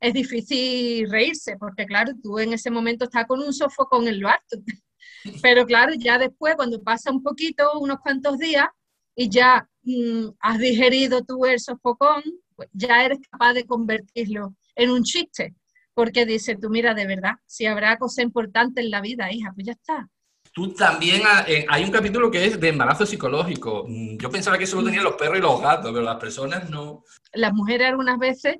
es 0.00 0.14
difícil 0.14 1.08
reírse, 1.10 1.56
porque 1.58 1.86
claro, 1.86 2.12
tú 2.22 2.38
en 2.38 2.52
ese 2.52 2.70
momento 2.70 3.04
estás 3.04 3.26
con 3.26 3.40
un 3.40 3.52
sofocón 3.52 4.08
en 4.08 4.20
lo 4.20 4.28
alto. 4.28 4.58
Pero 5.42 5.64
claro, 5.66 5.92
ya 5.94 6.18
después, 6.18 6.56
cuando 6.56 6.82
pasa 6.82 7.10
un 7.10 7.22
poquito, 7.22 7.78
unos 7.78 8.00
cuantos 8.00 8.38
días, 8.38 8.66
y 9.14 9.28
ya 9.28 9.68
mm, 9.82 10.28
has 10.40 10.58
digerido 10.58 11.22
tu 11.24 11.44
el 11.46 11.60
sofocón, 11.60 12.22
pues 12.56 12.68
ya 12.72 13.04
eres 13.04 13.18
capaz 13.30 13.54
de 13.54 13.66
convertirlo 13.66 14.54
en 14.74 14.90
un 14.90 15.02
chiste. 15.02 15.54
Porque 15.94 16.24
dices 16.24 16.56
tú, 16.60 16.70
mira, 16.70 16.94
de 16.94 17.06
verdad, 17.06 17.34
si 17.46 17.66
habrá 17.66 17.98
cosa 17.98 18.22
importante 18.22 18.80
en 18.80 18.90
la 18.90 19.02
vida, 19.02 19.30
hija, 19.30 19.52
pues 19.54 19.66
ya 19.66 19.72
está. 19.72 20.08
Tú 20.54 20.72
también, 20.74 21.22
eh, 21.46 21.64
hay 21.68 21.84
un 21.84 21.90
capítulo 21.90 22.30
que 22.30 22.44
es 22.44 22.60
de 22.60 22.68
embarazo 22.68 23.06
psicológico. 23.06 23.84
Mm, 23.88 24.18
yo 24.18 24.30
pensaba 24.30 24.58
que 24.58 24.64
eso 24.64 24.76
lo 24.76 24.84
tenían 24.84 25.04
los 25.04 25.14
perros 25.14 25.38
y 25.38 25.42
los 25.42 25.60
gatos, 25.60 25.90
pero 25.92 26.02
las 26.02 26.18
personas 26.20 26.68
no. 26.68 27.04
Las 27.32 27.52
mujeres 27.52 27.88
algunas 27.88 28.18
veces 28.18 28.56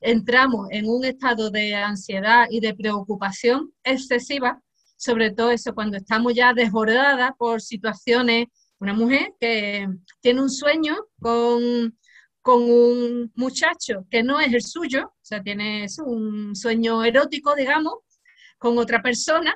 entramos 0.00 0.68
en 0.70 0.88
un 0.88 1.04
estado 1.04 1.50
de 1.50 1.74
ansiedad 1.74 2.46
y 2.50 2.60
de 2.60 2.74
preocupación 2.74 3.72
excesiva, 3.82 4.60
sobre 4.96 5.30
todo 5.30 5.50
eso 5.50 5.74
cuando 5.74 5.96
estamos 5.96 6.34
ya 6.34 6.52
desbordadas 6.54 7.32
por 7.38 7.60
situaciones, 7.60 8.46
una 8.80 8.94
mujer 8.94 9.34
que 9.40 9.88
tiene 10.20 10.42
un 10.42 10.50
sueño 10.50 10.96
con, 11.20 11.98
con 12.40 12.62
un 12.62 13.32
muchacho 13.34 14.06
que 14.10 14.22
no 14.22 14.40
es 14.40 14.52
el 14.52 14.62
suyo, 14.62 15.06
o 15.06 15.24
sea, 15.24 15.42
tiene 15.42 15.86
un 16.04 16.54
sueño 16.54 17.04
erótico, 17.04 17.54
digamos, 17.54 17.94
con 18.58 18.78
otra 18.78 19.02
persona, 19.02 19.54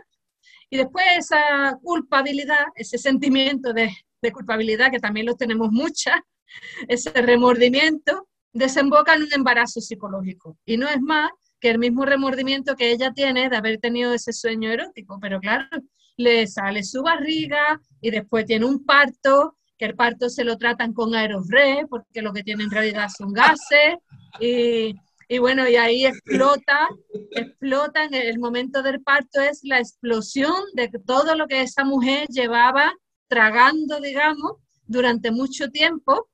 y 0.71 0.79
después 0.79 1.05
esa 1.19 1.79
culpabilidad, 1.83 2.65
ese 2.77 2.99
sentimiento 2.99 3.73
de, 3.73 3.91
de 4.23 4.33
culpabilidad, 4.33 4.91
que 4.91 5.01
también 5.01 5.27
lo 5.27 5.35
tenemos 5.35 5.71
muchas, 5.71 6.19
ese 6.89 7.11
remordimiento, 7.11 8.29
desemboca 8.53 9.15
en 9.15 9.25
un 9.25 9.33
embarazo 9.33 9.81
psicológico. 9.81 10.57
Y 10.65 10.77
no 10.77 10.89
es 10.89 11.01
más 11.01 11.31
que 11.61 11.71
el 11.71 11.79
mismo 11.79 12.05
remordimiento 12.05 12.75
que 12.75 12.91
ella 12.91 13.13
tiene 13.13 13.49
de 13.49 13.57
haber 13.57 13.79
tenido 13.79 14.13
ese 14.13 14.33
sueño 14.33 14.71
erótico. 14.71 15.19
Pero 15.21 15.41
claro, 15.41 15.67
le 16.17 16.47
sale 16.47 16.83
su 16.83 17.03
barriga 17.03 17.81
y 18.01 18.11
después 18.11 18.47
tiene 18.47 18.67
un 18.67 18.85
parto, 18.85 19.57
que 19.79 19.87
el 19.87 19.95
parto 19.95 20.29
se 20.29 20.45
lo 20.45 20.59
tratan 20.59 20.93
con 20.93 21.15
aerosre, 21.15 21.87
porque 21.89 22.23
lo 22.23 22.33
que 22.33 22.43
tiene 22.43 22.65
en 22.65 22.71
realidad 22.71 23.09
son 23.17 23.33
gases. 23.33 23.97
Y, 24.41 24.95
y 25.29 25.39
bueno, 25.39 25.69
y 25.69 25.77
ahí 25.77 26.07
explota, 26.07 26.89
explota 27.33 28.05
en 28.05 28.15
el 28.15 28.39
momento 28.39 28.83
del 28.83 29.03
parto, 29.03 29.41
es 29.41 29.61
la 29.63 29.79
explosión 29.79 30.55
de 30.75 30.91
todo 31.05 31.35
lo 31.35 31.47
que 31.49 31.63
esa 31.63 31.85
mujer 31.85 32.29
llevaba 32.29 32.93
tragando, 33.29 34.01
digamos, 34.01 34.57
durante 34.87 35.31
mucho 35.31 35.69
tiempo 35.71 36.29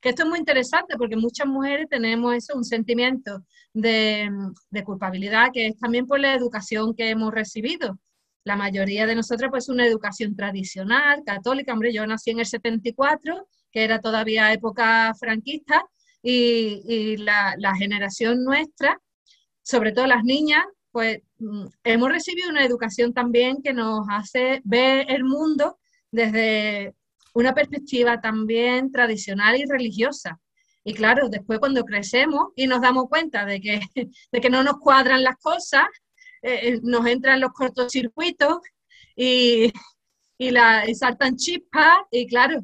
que 0.00 0.10
esto 0.10 0.22
es 0.22 0.28
muy 0.28 0.38
interesante 0.38 0.96
porque 0.96 1.16
muchas 1.16 1.46
mujeres 1.46 1.88
tenemos 1.88 2.34
eso, 2.34 2.56
un 2.56 2.64
sentimiento 2.64 3.44
de, 3.72 4.30
culpabilidad 4.84 5.50
que 5.52 5.68
es 5.68 5.78
también 5.78 6.06
por 6.06 6.20
la 6.20 6.34
educación 6.34 6.94
que 6.94 7.10
hemos 7.10 7.32
recibido. 7.32 7.98
La 8.44 8.56
mayoría 8.56 9.06
de 9.06 9.14
nosotras 9.14 9.50
pues 9.50 9.68
una 9.68 9.86
educación 9.86 10.34
tradicional, 10.34 11.22
católica. 11.24 11.72
Hombre, 11.72 11.92
yo 11.92 12.06
nací 12.06 12.30
en 12.30 12.40
el 12.40 12.46
74, 12.46 13.46
que 13.70 13.84
era 13.84 14.00
todavía 14.00 14.52
época 14.52 15.12
franquista, 15.18 15.84
y, 16.22 17.16
la, 17.18 17.54
la, 17.56 17.74
generación 17.76 18.44
nuestra, 18.44 19.00
sobre 19.62 19.92
todo 19.92 20.06
las 20.06 20.22
niñas, 20.22 20.64
pues 20.92 21.20
mm, 21.38 21.66
hemos 21.84 22.10
recibido 22.10 22.50
una 22.50 22.64
educación 22.64 23.14
también 23.14 23.62
que 23.62 23.72
nos 23.72 24.06
hace 24.10 24.60
ver 24.64 25.06
el 25.10 25.24
mundo 25.24 25.78
desde 26.10 26.94
una 27.34 27.54
perspectiva 27.54 28.20
también 28.20 28.90
tradicional 28.90 29.56
y 29.56 29.64
religiosa. 29.64 30.40
Y 30.82 30.94
claro, 30.94 31.28
después 31.28 31.58
cuando 31.58 31.84
crecemos 31.84 32.48
y 32.56 32.66
nos 32.66 32.80
damos 32.80 33.08
cuenta 33.08 33.44
de 33.44 33.60
que, 33.60 33.80
de 34.32 34.40
que 34.40 34.50
no 34.50 34.62
nos 34.62 34.78
cuadran 34.78 35.22
las 35.22 35.36
cosas, 35.36 35.86
eh, 36.42 36.60
eh, 36.62 36.80
nos 36.82 37.06
entran 37.06 37.40
los 37.40 37.52
cortocircuitos 37.52 38.58
y, 39.16 39.72
y, 40.38 40.50
la, 40.50 40.88
y 40.88 40.94
saltan 40.94 41.36
chispas 41.36 41.98
y 42.10 42.26
claro. 42.26 42.62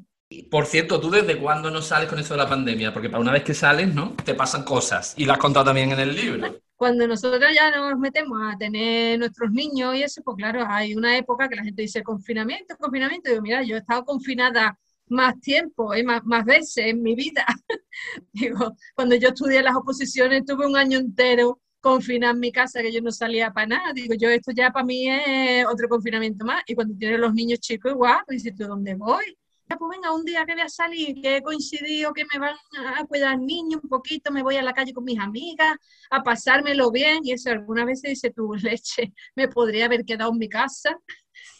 Por 0.50 0.66
cierto, 0.66 1.00
¿tú 1.00 1.11
desde 1.11 1.38
cuándo 1.38 1.71
no 1.71 1.80
sales 1.80 2.09
con 2.09 2.18
eso 2.18 2.35
de 2.35 2.38
la 2.38 2.49
pandemia? 2.49 2.92
Porque 2.92 3.09
para 3.09 3.21
una 3.21 3.33
vez 3.33 3.45
que 3.45 3.54
sales, 3.54 3.95
¿no? 3.95 4.14
Te 4.25 4.35
pasan 4.35 4.64
cosas. 4.64 5.14
Y 5.16 5.25
lo 5.25 5.33
has 5.33 5.38
contado 5.38 5.66
también 5.66 5.92
en 5.92 6.00
el 6.00 6.16
libro 6.16 6.61
cuando 6.76 7.09
nosotros 7.09 7.50
ya 7.54 7.71
nos 7.75 7.99
metemos 7.99 8.38
a 8.42 8.56
tener 8.59 9.18
nuestros 9.18 9.50
niños 9.50 9.95
y 9.97 10.02
eso, 10.02 10.23
pues 10.23 10.37
claro, 10.37 10.64
hay 10.68 10.95
una 10.95 11.16
época 11.16 11.49
que 11.49 11.56
la 11.56 11.64
gente 11.64 11.83
dice 11.83 12.02
confinamiento, 12.02 12.76
confinamiento. 12.76 13.28
Y 13.28 13.33
digo, 13.33 13.42
mira, 13.42 13.62
yo 13.62 13.76
he 13.76 13.78
estado 13.78 14.04
confinada 14.04 14.78
más 15.09 15.40
tiempo 15.40 15.95
y 15.95 16.04
más, 16.04 16.23
más 16.25 16.45
veces 16.45 16.87
en 16.87 17.02
mi 17.02 17.14
vida. 17.14 17.47
digo, 18.33 18.76
cuando 18.95 19.14
yo 19.16 19.28
estudié 19.28 19.62
las 19.62 19.75
oposiciones 19.75 20.45
tuve 20.45 20.66
un 20.66 20.76
año 20.76 20.99
entero 20.99 21.61
confinada 21.86 22.32
en 22.32 22.40
mi 22.40 22.50
casa 22.50 22.82
que 22.82 22.92
yo 22.92 23.00
no 23.00 23.12
salía 23.12 23.52
para 23.52 23.68
nada. 23.68 23.92
Digo, 23.92 24.14
yo 24.14 24.28
esto 24.28 24.50
ya 24.52 24.70
para 24.70 24.84
mí 24.84 25.08
es 25.08 25.64
otro 25.66 25.88
confinamiento 25.88 26.44
más. 26.44 26.62
Y 26.66 26.74
cuando 26.74 26.96
tienes 26.96 27.20
los 27.20 27.32
niños 27.32 27.60
chicos, 27.60 27.92
igual, 27.92 28.18
pues 28.26 28.42
dices, 28.42 28.58
¿tú 28.58 28.66
dónde 28.66 28.94
voy? 28.94 29.36
pues 29.68 29.90
venga, 29.90 30.14
un 30.14 30.24
día 30.24 30.44
que 30.46 30.54
voy 30.54 30.62
a 30.62 30.68
salir, 30.68 31.20
que 31.20 31.36
he 31.36 31.42
coincidido 31.42 32.12
que 32.12 32.24
me 32.32 32.38
van 32.38 32.54
a 32.96 33.04
cuidar 33.04 33.38
niños 33.38 33.80
un 33.82 33.88
poquito, 33.88 34.30
me 34.30 34.42
voy 34.42 34.56
a 34.56 34.62
la 34.62 34.72
calle 34.72 34.92
con 34.92 35.04
mis 35.04 35.18
amigas, 35.18 35.76
a 36.10 36.22
pasármelo 36.22 36.90
bien, 36.92 37.20
y 37.24 37.32
eso 37.32 37.50
alguna 37.50 37.84
vez 37.84 38.00
dice 38.00 38.30
tu 38.30 38.54
leche, 38.54 39.12
me 39.34 39.48
podría 39.48 39.86
haber 39.86 40.04
quedado 40.04 40.30
en 40.30 40.38
mi 40.38 40.48
casa, 40.48 40.96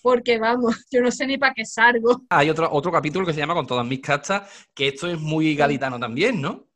porque 0.03 0.39
vamos, 0.39 0.87
yo 0.91 1.01
no 1.03 1.11
sé 1.11 1.27
ni 1.27 1.37
para 1.37 1.53
qué 1.53 1.67
salgo. 1.67 2.23
Hay 2.31 2.49
otro, 2.49 2.69
otro 2.71 2.93
capítulo 2.93 3.27
que 3.27 3.33
se 3.33 3.41
llama 3.41 3.55
Con 3.55 3.67
todas 3.67 3.85
mis 3.85 4.01
castas, 4.01 4.69
que 4.73 4.89
esto 4.89 5.09
es 5.09 5.21
muy 5.21 5.57
gaditano 5.57 5.99
también, 5.99 6.41
¿no? 6.41 6.69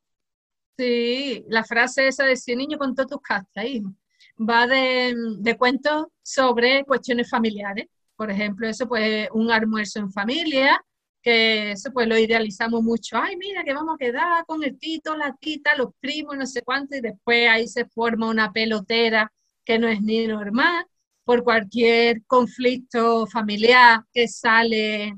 Sí, 0.81 1.45
la 1.49 1.63
frase 1.63 2.09
esa 2.09 2.25
de 2.25 2.37
si 2.37 2.57
niño 2.57 2.79
con 2.79 2.95
todas 2.95 3.11
tus 3.11 3.21
castas, 3.21 3.67
hijo, 3.67 3.93
va 4.39 4.67
de, 4.67 5.15
de 5.39 5.59
cuentos 5.59 6.07
sobre 6.23 6.85
cuestiones 6.87 7.29
familiares. 7.29 7.87
Por 8.17 8.31
ejemplo, 8.31 8.67
eso 8.67 8.89
pues 8.89 9.29
un 9.35 9.51
almuerzo 9.51 9.99
en 9.99 10.11
familia, 10.11 10.83
que 11.23 11.73
eso 11.73 11.93
pues 11.93 12.09
lo 12.09 12.17
idealizamos 12.17 12.83
mucho. 12.83 13.19
Ay, 13.19 13.37
mira, 13.37 13.63
que 13.63 13.75
vamos 13.75 13.95
a 13.95 13.99
quedar 13.99 14.47
con 14.47 14.65
el 14.65 14.79
tito, 14.79 15.15
la 15.19 15.37
tita, 15.39 15.77
los 15.77 15.91
primos, 16.01 16.39
no 16.39 16.47
sé 16.47 16.63
cuánto, 16.63 16.97
y 16.97 17.03
después 17.03 17.47
ahí 17.51 17.69
se 17.69 17.85
forma 17.85 18.31
una 18.31 18.51
pelotera 18.51 19.31
que 19.67 19.79
no 19.79 19.87
es 19.87 20.01
ni 20.01 20.27
normal 20.27 20.87
por 21.25 21.45
cualquier 21.45 22.25
conflicto 22.27 23.27
familiar 23.27 24.01
que 24.15 24.29
sale 24.29 25.15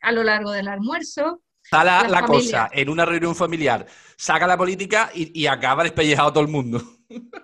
a 0.00 0.12
lo 0.12 0.22
largo 0.22 0.52
del 0.52 0.68
almuerzo. 0.68 1.42
Sala 1.70 2.06
la, 2.08 2.24
cosa 2.24 2.70
en 2.72 2.88
una 2.88 3.04
reunión 3.04 3.34
familiar, 3.34 3.86
saca 4.16 4.46
la 4.46 4.56
política 4.56 5.10
y, 5.14 5.38
y 5.38 5.46
acaba 5.46 5.82
despellejado 5.82 6.32
todo 6.32 6.44
el 6.44 6.50
mundo. 6.50 6.80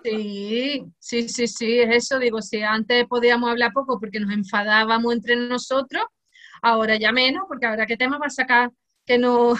Sí, 0.03 0.83
sí, 0.99 1.29
sí, 1.29 1.47
sí, 1.47 1.79
es 1.79 1.95
eso. 1.95 2.19
Digo, 2.19 2.41
si 2.41 2.61
antes 2.61 3.05
podíamos 3.07 3.49
hablar 3.49 3.71
poco 3.73 3.99
porque 3.99 4.19
nos 4.19 4.31
enfadábamos 4.31 5.13
entre 5.13 5.35
nosotros, 5.35 6.03
ahora 6.61 6.97
ya 6.97 7.11
menos, 7.11 7.43
porque 7.47 7.65
ahora 7.65 7.85
qué 7.85 7.97
tema 7.97 8.17
va 8.17 8.27
a 8.27 8.31
sacar 8.31 8.71
que 9.05 9.17
no, 9.17 9.55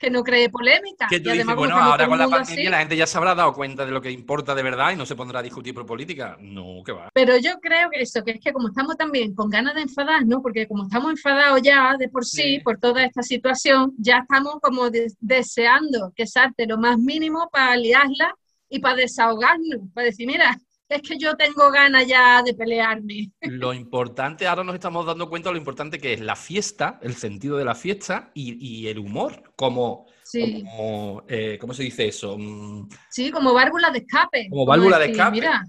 que 0.00 0.10
no 0.10 0.24
cree 0.24 0.48
polémica. 0.48 1.06
Que 1.08 1.20
tú 1.20 1.30
dices, 1.30 1.44
bueno, 1.54 1.76
ahora 1.76 2.08
con 2.08 2.18
la 2.18 2.26
pandemia 2.26 2.70
la 2.70 2.78
gente 2.78 2.96
ya 2.96 3.06
se 3.06 3.18
habrá 3.18 3.34
dado 3.34 3.52
cuenta 3.52 3.84
de 3.84 3.92
lo 3.92 4.00
que 4.00 4.10
importa 4.10 4.54
de 4.54 4.62
verdad 4.62 4.92
y 4.92 4.96
no 4.96 5.04
se 5.04 5.14
pondrá 5.14 5.40
a 5.40 5.42
discutir 5.42 5.74
por 5.74 5.84
política. 5.84 6.38
No, 6.40 6.82
que 6.84 6.92
va. 6.92 7.10
Pero 7.12 7.36
yo 7.36 7.60
creo 7.60 7.90
que 7.90 8.00
eso, 8.00 8.24
que 8.24 8.32
es 8.32 8.40
que 8.40 8.52
como 8.52 8.68
estamos 8.68 8.96
también 8.96 9.34
con 9.34 9.50
ganas 9.50 9.74
de 9.74 9.82
enfadar, 9.82 10.24
¿no? 10.24 10.40
Porque 10.40 10.66
como 10.66 10.84
estamos 10.84 11.10
enfadados 11.10 11.60
ya 11.62 11.96
de 11.98 12.08
por 12.08 12.24
sí, 12.24 12.60
por 12.64 12.78
toda 12.78 13.04
esta 13.04 13.22
situación, 13.22 13.92
ya 13.98 14.18
estamos 14.18 14.54
como 14.62 14.88
deseando 15.20 16.12
que 16.16 16.26
salte 16.26 16.66
lo 16.66 16.78
más 16.78 16.98
mínimo 16.98 17.50
para 17.52 17.76
liarla 17.76 18.34
y 18.70 18.78
para 18.78 18.96
desahogarnos, 18.96 19.80
para 19.92 20.06
decir, 20.06 20.26
mira, 20.26 20.58
es 20.90 21.02
que 21.02 21.16
yo 21.16 21.36
tengo 21.36 21.70
ganas 21.70 22.06
ya 22.06 22.42
de 22.42 22.52
pelearme. 22.52 23.30
Lo 23.42 23.72
importante, 23.72 24.46
ahora 24.46 24.64
nos 24.64 24.74
estamos 24.74 25.06
dando 25.06 25.28
cuenta 25.28 25.48
de 25.48 25.54
lo 25.54 25.58
importante 25.58 26.00
que 26.00 26.14
es 26.14 26.20
la 26.20 26.34
fiesta, 26.34 26.98
el 27.00 27.14
sentido 27.14 27.56
de 27.56 27.64
la 27.64 27.76
fiesta 27.76 28.32
y, 28.34 28.88
el 28.88 28.98
humor, 28.98 29.52
como, 29.54 30.06
sí. 30.24 30.64
Eh, 31.28 31.58
¿cómo 31.60 31.74
se 31.74 31.84
dice 31.84 32.08
eso? 32.08 32.36
Mm. 32.36 32.88
Sí, 33.08 33.30
como 33.30 33.54
válvula 33.54 33.90
de 33.90 34.00
escape. 34.00 34.48
Como 34.50 34.66
válvula 34.66 34.98
de 34.98 35.12
escape. 35.12 35.30
Mira. 35.30 35.64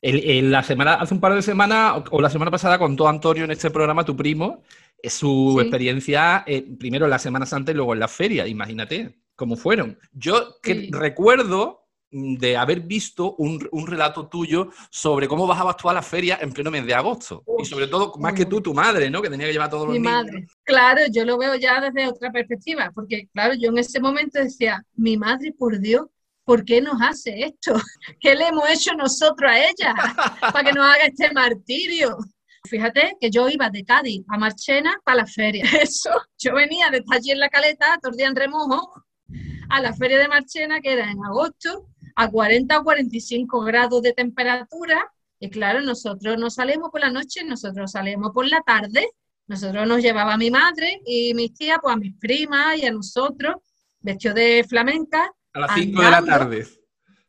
la 0.00 0.62
semana, 0.62 0.94
hace 0.94 1.14
un 1.14 1.20
par 1.20 1.34
de 1.34 1.42
semanas, 1.42 2.04
o 2.12 2.20
la 2.20 2.30
semana 2.30 2.52
pasada, 2.52 2.78
contó 2.78 3.08
Antonio 3.08 3.44
en 3.44 3.50
este 3.50 3.70
programa, 3.70 4.04
tu 4.04 4.14
primo, 4.14 4.62
eh, 5.02 5.10
su 5.10 5.58
experiencia 5.60 6.44
eh, 6.46 6.64
primero 6.78 7.06
en 7.06 7.10
la 7.10 7.18
Semana 7.18 7.44
Santa 7.44 7.72
y 7.72 7.74
luego 7.74 7.92
en 7.92 8.00
la 8.00 8.08
feria, 8.08 8.46
imagínate 8.46 9.18
cómo 9.34 9.56
fueron. 9.56 9.98
Yo 10.12 10.60
que 10.62 10.88
recuerdo 10.92 11.83
de 12.16 12.56
haber 12.56 12.80
visto 12.80 13.34
un, 13.38 13.86
relato 13.86 14.28
tuyo 14.28 14.70
sobre 14.88 15.26
cómo 15.26 15.48
bajabas 15.48 15.76
tú 15.76 15.90
a 15.90 15.92
la 15.92 16.02
feria 16.02 16.38
en 16.40 16.52
pleno 16.52 16.70
mes 16.70 16.86
de 16.86 16.94
agosto. 16.94 17.42
y 17.58 17.64
sobre 17.64 17.88
todo, 17.88 18.12
más 18.18 18.34
que 18.34 18.46
tú, 18.46 18.60
tu 18.60 18.72
madre, 18.72 19.10
¿no? 19.10 19.20
Que 19.20 19.28
tenía 19.28 19.48
que 19.48 19.52
llevar 19.52 19.68
todos 19.68 19.88
los 19.88 19.94
Mi 19.94 20.00
madre. 20.00 20.46
Claro, 20.62 21.00
yo 21.10 21.24
lo 21.24 21.36
veo 21.38 21.56
ya 21.56 21.80
desde 21.80 22.06
otra 22.06 22.30
perspectiva, 22.30 22.92
porque 22.94 23.28
claro, 23.32 23.54
yo 23.54 23.70
en 23.70 23.78
ese 23.78 23.98
momento 23.98 24.38
decía, 24.38 24.84
mi 24.94 25.16
madre, 25.16 25.52
por 25.58 25.80
Dios, 25.80 26.06
¿por 26.44 26.64
qué 26.64 26.80
nos 26.80 27.02
hace 27.02 27.46
esto? 27.46 27.74
¿Qué 28.20 28.36
le 28.36 28.46
hemos 28.46 28.70
hecho 28.70 28.94
nosotros 28.94 29.50
a 29.50 29.58
ella 29.58 29.94
para 30.40 30.62
que 30.62 30.72
nos 30.72 30.84
haga 30.84 31.06
este 31.06 31.32
martirio? 31.32 32.16
Fíjate 32.68 33.16
que 33.20 33.28
yo 33.28 33.48
iba 33.48 33.68
de 33.70 33.84
Cádiz 33.84 34.22
a 34.28 34.38
Marchena 34.38 34.96
para 35.04 35.18
la 35.18 35.26
feria. 35.26 35.64
Eso, 35.82 36.10
yo 36.38 36.54
venía 36.54 36.90
de 36.90 37.02
allí 37.10 37.32
en 37.32 37.40
la 37.40 37.48
caleta, 37.48 37.98
todo 38.00 38.12
el 38.12 38.16
día 38.16 38.28
en 38.28 38.36
remojo, 38.36 39.04
a 39.68 39.80
la 39.80 39.92
feria 39.94 40.18
de 40.18 40.28
Marchena, 40.28 40.80
que 40.80 40.92
era 40.92 41.10
en 41.10 41.24
agosto, 41.24 41.88
a 42.14 42.30
40 42.30 42.78
o 42.78 42.84
45 42.84 43.60
grados 43.60 44.02
de 44.02 44.12
temperatura. 44.12 45.12
Y 45.40 45.50
claro, 45.50 45.80
nosotros 45.80 46.38
no 46.38 46.50
salimos 46.50 46.90
por 46.90 47.00
la 47.00 47.10
noche, 47.10 47.44
nosotros 47.44 47.92
salimos 47.92 48.32
por 48.32 48.46
la 48.46 48.60
tarde. 48.62 49.08
Nosotros 49.46 49.86
nos 49.86 50.00
llevaba 50.00 50.34
a 50.34 50.38
mi 50.38 50.50
madre 50.50 51.00
y 51.04 51.34
mis 51.34 51.52
tías, 51.52 51.78
pues 51.82 51.94
a 51.94 51.98
mis 51.98 52.16
primas 52.16 52.78
y 52.78 52.86
a 52.86 52.92
nosotros, 52.92 53.56
vestidos 54.00 54.36
de 54.36 54.64
flamenca. 54.68 55.30
A 55.52 55.60
las 55.60 55.74
5 55.74 56.02
de 56.02 56.10
la 56.10 56.24
tarde. 56.24 56.66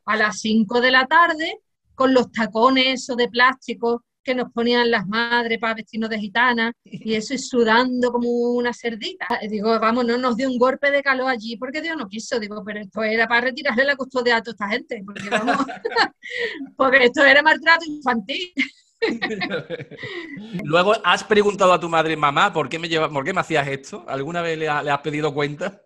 A 0.06 0.16
las 0.16 0.40
5 0.40 0.80
de 0.80 0.90
la 0.90 1.06
tarde, 1.06 1.60
con 1.94 2.14
los 2.14 2.32
tacones 2.32 3.02
esos 3.02 3.16
de 3.16 3.28
plástico 3.28 4.04
que 4.26 4.34
nos 4.34 4.52
ponían 4.52 4.90
las 4.90 5.06
madres 5.06 5.58
para 5.60 5.74
vestirnos 5.74 6.10
de 6.10 6.18
gitana 6.18 6.72
y 6.82 7.14
eso 7.14 7.32
y 7.32 7.38
sudando 7.38 8.10
como 8.10 8.28
una 8.28 8.72
cerdita. 8.74 9.26
Digo, 9.48 9.78
vamos, 9.78 10.04
no 10.04 10.18
nos 10.18 10.36
dio 10.36 10.50
un 10.50 10.58
golpe 10.58 10.90
de 10.90 11.00
calor 11.00 11.30
allí 11.30 11.56
porque 11.56 11.80
Dios 11.80 11.96
no 11.96 12.08
quiso. 12.08 12.40
Digo, 12.40 12.62
pero 12.64 12.80
esto 12.80 13.04
era 13.04 13.28
para 13.28 13.42
retirarle 13.42 13.84
la 13.84 13.94
custodia 13.94 14.36
a 14.36 14.42
toda 14.42 14.52
esta 14.52 14.68
gente, 14.68 15.02
porque, 15.06 15.30
vamos, 15.30 15.56
porque 16.76 17.04
esto 17.04 17.24
era 17.24 17.40
maltrato 17.40 17.84
infantil. 17.86 18.52
Luego, 20.64 20.94
¿has 21.04 21.22
preguntado 21.22 21.72
a 21.72 21.78
tu 21.78 21.88
madre, 21.88 22.16
mamá, 22.16 22.52
¿por 22.52 22.68
qué 22.68 22.80
me, 22.80 22.88
lleva, 22.88 23.08
por 23.08 23.24
qué 23.24 23.32
me 23.32 23.40
hacías 23.40 23.68
esto? 23.68 24.04
¿Alguna 24.08 24.42
vez 24.42 24.58
le, 24.58 24.68
has 24.68 25.00
pedido 25.02 25.32
cuenta? 25.32 25.82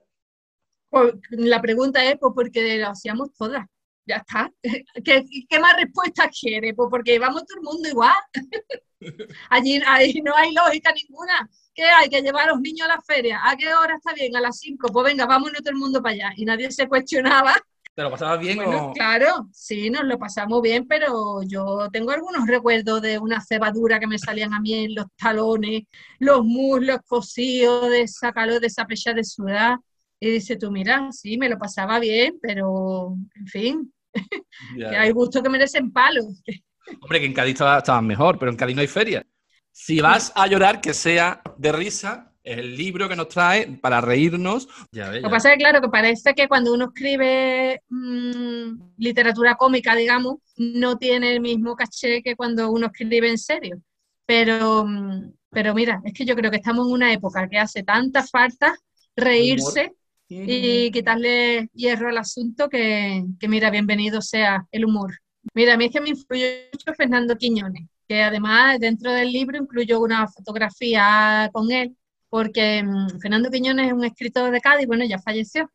Pues, 0.88 1.12
la 1.30 1.60
pregunta 1.60 2.02
es, 2.04 2.16
pues 2.18 2.32
porque 2.34 2.78
lo 2.78 2.88
hacíamos 2.88 3.34
todas 3.34 3.66
ya 4.10 4.16
está. 4.16 4.52
¿Qué, 5.04 5.24
qué 5.48 5.58
más 5.58 5.76
respuestas 5.76 6.28
quiere? 6.38 6.74
Pues 6.74 6.88
porque 6.90 7.18
vamos 7.18 7.44
todo 7.46 7.58
el 7.58 7.64
mundo 7.64 7.88
igual. 7.88 8.14
Allí, 9.50 9.80
ahí 9.86 10.20
no 10.22 10.34
hay 10.36 10.52
lógica 10.52 10.92
ninguna. 10.92 11.48
¿Qué 11.74 11.84
hay? 11.84 12.08
Que 12.10 12.20
llevar 12.20 12.48
a 12.48 12.52
los 12.52 12.60
niños 12.60 12.88
a 12.88 12.96
la 12.96 13.00
feria. 13.00 13.40
¿A 13.42 13.56
qué 13.56 13.72
hora 13.72 13.96
está 13.96 14.12
bien? 14.12 14.36
A 14.36 14.40
las 14.40 14.58
5. 14.58 14.88
Pues 14.92 15.06
venga, 15.06 15.26
vámonos 15.26 15.62
todo 15.62 15.70
el 15.70 15.76
mundo 15.76 16.02
para 16.02 16.14
allá. 16.14 16.32
Y 16.36 16.44
nadie 16.44 16.70
se 16.70 16.88
cuestionaba. 16.88 17.54
¿Te 17.94 18.02
lo 18.02 18.10
pasabas 18.10 18.38
bien 18.38 18.56
bueno, 18.56 18.92
Claro, 18.94 19.48
sí, 19.52 19.90
nos 19.90 20.04
lo 20.04 20.18
pasamos 20.18 20.62
bien, 20.62 20.86
pero 20.86 21.42
yo 21.42 21.88
tengo 21.92 22.12
algunos 22.12 22.46
recuerdos 22.46 23.02
de 23.02 23.18
una 23.18 23.40
cebadura 23.40 23.98
que 23.98 24.06
me 24.06 24.18
salían 24.18 24.54
a 24.54 24.60
mí 24.60 24.74
en 24.74 24.94
los 24.94 25.06
talones, 25.16 25.82
los 26.18 26.44
muslos 26.44 27.00
cosidos, 27.06 27.90
de 27.90 28.02
esa 28.02 28.32
calor, 28.32 28.60
de 28.60 28.68
esa 28.68 28.86
pecha 28.86 29.12
de 29.12 29.24
sudar. 29.24 29.78
Y 30.20 30.30
dice 30.30 30.56
tú, 30.56 30.70
mira, 30.70 31.10
sí, 31.10 31.36
me 31.36 31.48
lo 31.48 31.58
pasaba 31.58 31.98
bien, 31.98 32.38
pero 32.40 33.16
en 33.34 33.46
fin, 33.46 33.92
que 34.76 34.96
hay 34.96 35.10
gustos 35.10 35.42
que 35.42 35.48
merecen 35.48 35.92
palos. 35.92 36.26
Hombre, 37.00 37.20
que 37.20 37.26
en 37.26 37.34
Cádiz 37.34 37.60
estaban 37.60 38.06
mejor, 38.06 38.38
pero 38.38 38.50
en 38.50 38.56
Cádiz 38.56 38.76
no 38.76 38.82
hay 38.82 38.88
feria. 38.88 39.26
Si 39.72 40.00
vas 40.00 40.32
a 40.34 40.46
llorar, 40.46 40.80
que 40.80 40.92
sea 40.94 41.42
de 41.56 41.72
risa, 41.72 42.32
es 42.42 42.58
el 42.58 42.76
libro 42.76 43.08
que 43.08 43.16
nos 43.16 43.28
trae 43.28 43.78
para 43.80 44.00
reírnos. 44.00 44.68
Lo 44.92 45.12
que 45.12 45.20
pasa 45.22 45.50
es 45.50 45.54
que, 45.54 45.60
claro, 45.62 45.80
que 45.80 45.88
parece 45.88 46.34
que 46.34 46.48
cuando 46.48 46.72
uno 46.72 46.86
escribe 46.86 47.82
mm, 47.88 48.94
literatura 48.98 49.54
cómica, 49.56 49.94
digamos, 49.94 50.38
no 50.56 50.98
tiene 50.98 51.34
el 51.34 51.40
mismo 51.40 51.76
caché 51.76 52.22
que 52.22 52.36
cuando 52.36 52.70
uno 52.70 52.86
escribe 52.86 53.28
en 53.28 53.38
serio. 53.38 53.80
Pero, 54.26 54.84
mm, 54.86 55.32
pero 55.50 55.74
mira, 55.74 56.00
es 56.04 56.12
que 56.12 56.24
yo 56.24 56.34
creo 56.34 56.50
que 56.50 56.58
estamos 56.58 56.86
en 56.86 56.94
una 56.94 57.12
época 57.12 57.48
que 57.48 57.58
hace 57.58 57.82
tanta 57.82 58.24
falta 58.24 58.74
reírse 59.16 59.92
y 60.30 60.90
quitarle 60.92 61.68
hierro 61.74 62.08
al 62.08 62.18
asunto 62.18 62.68
que, 62.68 63.24
que, 63.38 63.48
mira, 63.48 63.70
bienvenido 63.70 64.22
sea 64.22 64.66
el 64.70 64.84
humor. 64.84 65.18
Mira, 65.54 65.74
a 65.74 65.76
mí 65.76 65.86
es 65.86 65.92
que 65.92 66.00
me 66.00 66.10
influyó 66.10 66.46
mucho 66.72 66.94
Fernando 66.94 67.36
Quiñones, 67.36 67.88
que 68.06 68.22
además 68.22 68.78
dentro 68.78 69.12
del 69.12 69.32
libro 69.32 69.58
incluyó 69.58 70.00
una 70.00 70.28
fotografía 70.28 71.50
con 71.52 71.72
él, 71.72 71.96
porque 72.28 72.82
mm, 72.84 73.18
Fernando 73.20 73.50
Quiñones 73.50 73.88
es 73.88 73.92
un 73.92 74.04
escritor 74.04 74.52
de 74.52 74.60
Cádiz, 74.60 74.86
bueno, 74.86 75.04
ya 75.04 75.18
falleció, 75.18 75.68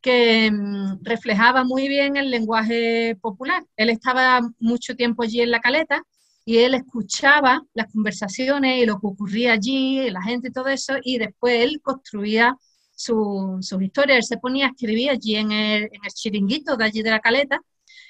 que 0.00 0.50
mm, 0.50 1.00
reflejaba 1.02 1.64
muy 1.64 1.88
bien 1.88 2.16
el 2.16 2.30
lenguaje 2.30 3.16
popular. 3.20 3.62
Él 3.76 3.90
estaba 3.90 4.40
mucho 4.58 4.96
tiempo 4.96 5.22
allí 5.22 5.42
en 5.42 5.50
la 5.50 5.60
caleta 5.60 6.02
y 6.46 6.58
él 6.58 6.74
escuchaba 6.74 7.62
las 7.74 7.92
conversaciones 7.92 8.78
y 8.82 8.86
lo 8.86 8.98
que 8.98 9.06
ocurría 9.06 9.52
allí, 9.52 10.08
la 10.10 10.22
gente 10.22 10.48
y 10.48 10.52
todo 10.52 10.68
eso, 10.68 10.94
y 11.02 11.18
después 11.18 11.62
él 11.62 11.80
construía 11.82 12.56
sus 12.98 13.66
su 13.66 13.80
historias. 13.80 14.18
Él 14.18 14.24
se 14.24 14.38
ponía 14.38 14.66
a 14.66 14.70
escribir 14.70 15.10
allí 15.10 15.36
en 15.36 15.52
el, 15.52 15.84
en 15.84 16.04
el, 16.04 16.12
chiringuito 16.12 16.76
de 16.76 16.84
allí 16.84 17.02
de 17.02 17.10
la 17.10 17.20
caleta, 17.20 17.60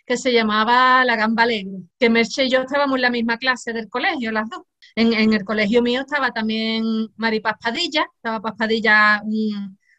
que 0.07 0.17
se 0.17 0.33
llamaba 0.33 1.05
La 1.05 1.15
Gamba 1.15 1.43
Alegre, 1.43 1.83
que 1.99 2.09
Merche 2.09 2.47
y 2.47 2.51
yo 2.51 2.63
estábamos 2.63 2.97
en 2.97 3.03
la 3.03 3.11
misma 3.11 3.37
clase 3.37 3.75
del 3.75 3.89
colegio, 3.91 4.33
las 4.33 4.49
dos. 4.49 4.63
En, 4.97 5.13
en 5.13 5.35
el 5.35 5.45
colegio 5.45 5.83
mío 5.83 6.01
estaba 6.01 6.31
también 6.31 6.85
Mari 7.17 7.41
Paspadilla, 7.41 8.07
estaba 8.17 8.41
Paspadilla 8.41 9.23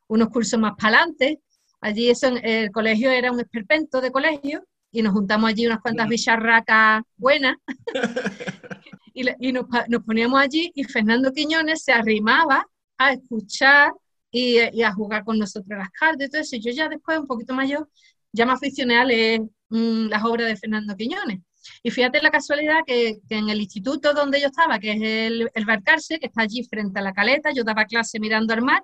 unos 0.08 0.30
cursos 0.30 0.60
más 0.60 0.74
para 0.76 0.98
adelante. 0.98 1.40
Allí 1.82 2.10
eso, 2.10 2.28
el 2.28 2.72
colegio 2.72 3.12
era 3.12 3.32
un 3.32 3.40
esperpento 3.40 4.02
de 4.02 4.12
colegio 4.12 4.66
y 4.92 5.04
nos 5.04 5.14
juntamos 5.14 5.52
allí 5.52 5.68
unas 5.68 5.82
cuantas 5.82 6.10
bicharracas 6.10 7.04
buenas 7.16 7.56
y, 9.14 9.24
y 9.40 9.54
nos, 9.54 9.66
nos 9.88 10.04
poníamos 10.04 10.42
allí 10.42 10.72
y 10.74 10.84
Fernando 10.84 11.32
Quiñones 11.32 11.84
se 11.84 11.94
arrimaba 11.94 12.66
a 12.98 13.14
escuchar 13.14 13.92
y, 14.32 14.60
a 14.60 14.94
jugar 14.94 15.24
con 15.24 15.38
nosotros 15.38 15.78
las 15.78 15.90
cartas 15.92 16.28
y 16.28 16.30
todo 16.30 16.42
eso. 16.42 16.58
yo 16.58 16.72
ya 16.72 16.88
después, 16.90 17.20
un 17.20 17.28
poquito 17.28 17.54
mayor, 17.54 17.90
ya 18.32 18.46
me 18.46 18.54
aficioné 18.54 18.98
a 18.98 19.06
leer 19.06 19.42
mm, 19.70 20.08
las 20.08 20.24
obras 20.24 20.48
de 20.48 20.58
Fernando 20.58 20.96
Quiñones. 20.96 21.40
Y 21.84 21.92
fíjate 21.92 22.22
la 22.22 22.32
casualidad 22.32 22.80
que, 22.86 23.20
en 23.30 23.50
el 23.50 23.62
instituto 23.62 24.14
donde 24.14 24.42
yo 24.42 24.48
estaba, 24.48 24.80
que 24.80 24.92
es 24.94 25.02
el, 25.02 25.52
el 25.54 25.66
Barcarse, 25.66 26.20
que 26.20 26.28
está 26.28 26.44
allí 26.44 26.64
frente 26.64 27.00
a 27.00 27.04
la 27.04 27.14
caleta, 27.14 27.52
yo 27.52 27.64
daba 27.64 27.86
clase 27.86 28.20
mirando 28.20 28.54
al 28.54 28.62
mar, 28.62 28.84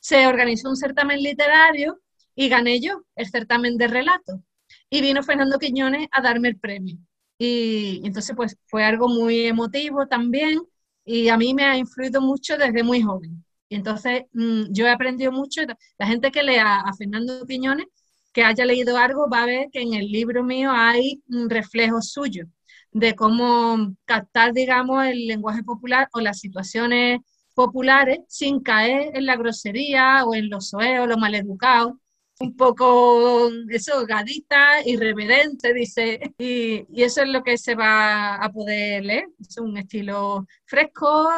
se 0.00 0.26
organizó 0.26 0.68
un 0.68 0.76
certamen 0.76 1.22
literario 1.22 2.00
y 2.34 2.48
gané 2.48 2.80
yo 2.80 3.04
el 3.16 3.28
certamen 3.28 3.76
de 3.78 3.88
relato. 3.88 4.42
Y 4.90 5.00
vino 5.00 5.22
Fernando 5.22 5.58
Quiñones 5.58 6.08
a 6.12 6.22
darme 6.22 6.48
el 6.48 6.58
premio. 6.58 6.98
Y, 7.38 8.00
y 8.02 8.06
entonces 8.06 8.34
pues 8.36 8.56
fue 8.66 8.84
algo 8.84 9.08
muy 9.08 9.46
emotivo 9.46 10.06
también 10.06 10.60
y 11.04 11.28
a 11.28 11.38
mí 11.38 11.54
me 11.54 11.64
ha 11.64 11.76
influido 11.76 12.20
mucho 12.20 12.56
desde 12.58 12.82
muy 12.82 13.02
joven. 13.02 13.44
Y 13.68 13.76
entonces 13.76 14.24
mm, 14.32 14.72
yo 14.72 14.86
he 14.86 14.90
aprendido 14.90 15.32
mucho. 15.32 15.62
La 15.98 16.06
gente 16.06 16.30
que 16.30 16.42
lea 16.42 16.80
a 16.80 16.94
Fernando 16.94 17.44
Piñones, 17.46 17.86
que 18.32 18.44
haya 18.44 18.64
leído 18.64 18.96
algo, 18.96 19.28
va 19.30 19.42
a 19.42 19.46
ver 19.46 19.68
que 19.72 19.82
en 19.82 19.94
el 19.94 20.06
libro 20.10 20.44
mío 20.44 20.70
hay 20.72 21.22
un 21.28 21.50
reflejo 21.50 22.00
suyo 22.02 22.44
de 22.92 23.14
cómo 23.14 23.94
captar, 24.04 24.52
digamos, 24.52 25.06
el 25.06 25.26
lenguaje 25.26 25.62
popular 25.62 26.08
o 26.12 26.20
las 26.20 26.38
situaciones 26.40 27.20
populares 27.54 28.20
sin 28.28 28.60
caer 28.62 29.10
en 29.16 29.26
la 29.26 29.36
grosería 29.36 30.24
o 30.24 30.34
en 30.34 30.48
los 30.50 30.68
soeos, 30.70 31.08
lo 31.08 31.18
maleducados 31.18 31.94
un 32.40 32.56
poco 32.56 33.50
eso, 33.68 34.06
gadita, 34.06 34.86
irreverente, 34.86 35.74
dice, 35.74 36.20
y, 36.38 36.86
y, 36.90 37.02
eso 37.02 37.22
es 37.22 37.28
lo 37.28 37.42
que 37.42 37.58
se 37.58 37.74
va 37.74 38.36
a 38.36 38.52
poder 38.52 39.04
leer. 39.04 39.28
Es 39.40 39.58
un 39.58 39.76
estilo 39.76 40.46
fresco, 40.64 41.28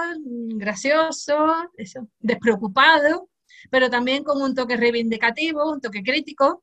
gracioso, 0.57 1.37
eso, 1.77 2.07
despreocupado, 2.19 3.29
pero 3.71 3.91
también 3.91 4.25
con 4.25 4.43
un 4.43 4.55
toque 4.55 4.77
reivindicativo, 4.77 5.73
un 5.73 5.81
toque 5.81 6.03
crítico, 6.03 6.63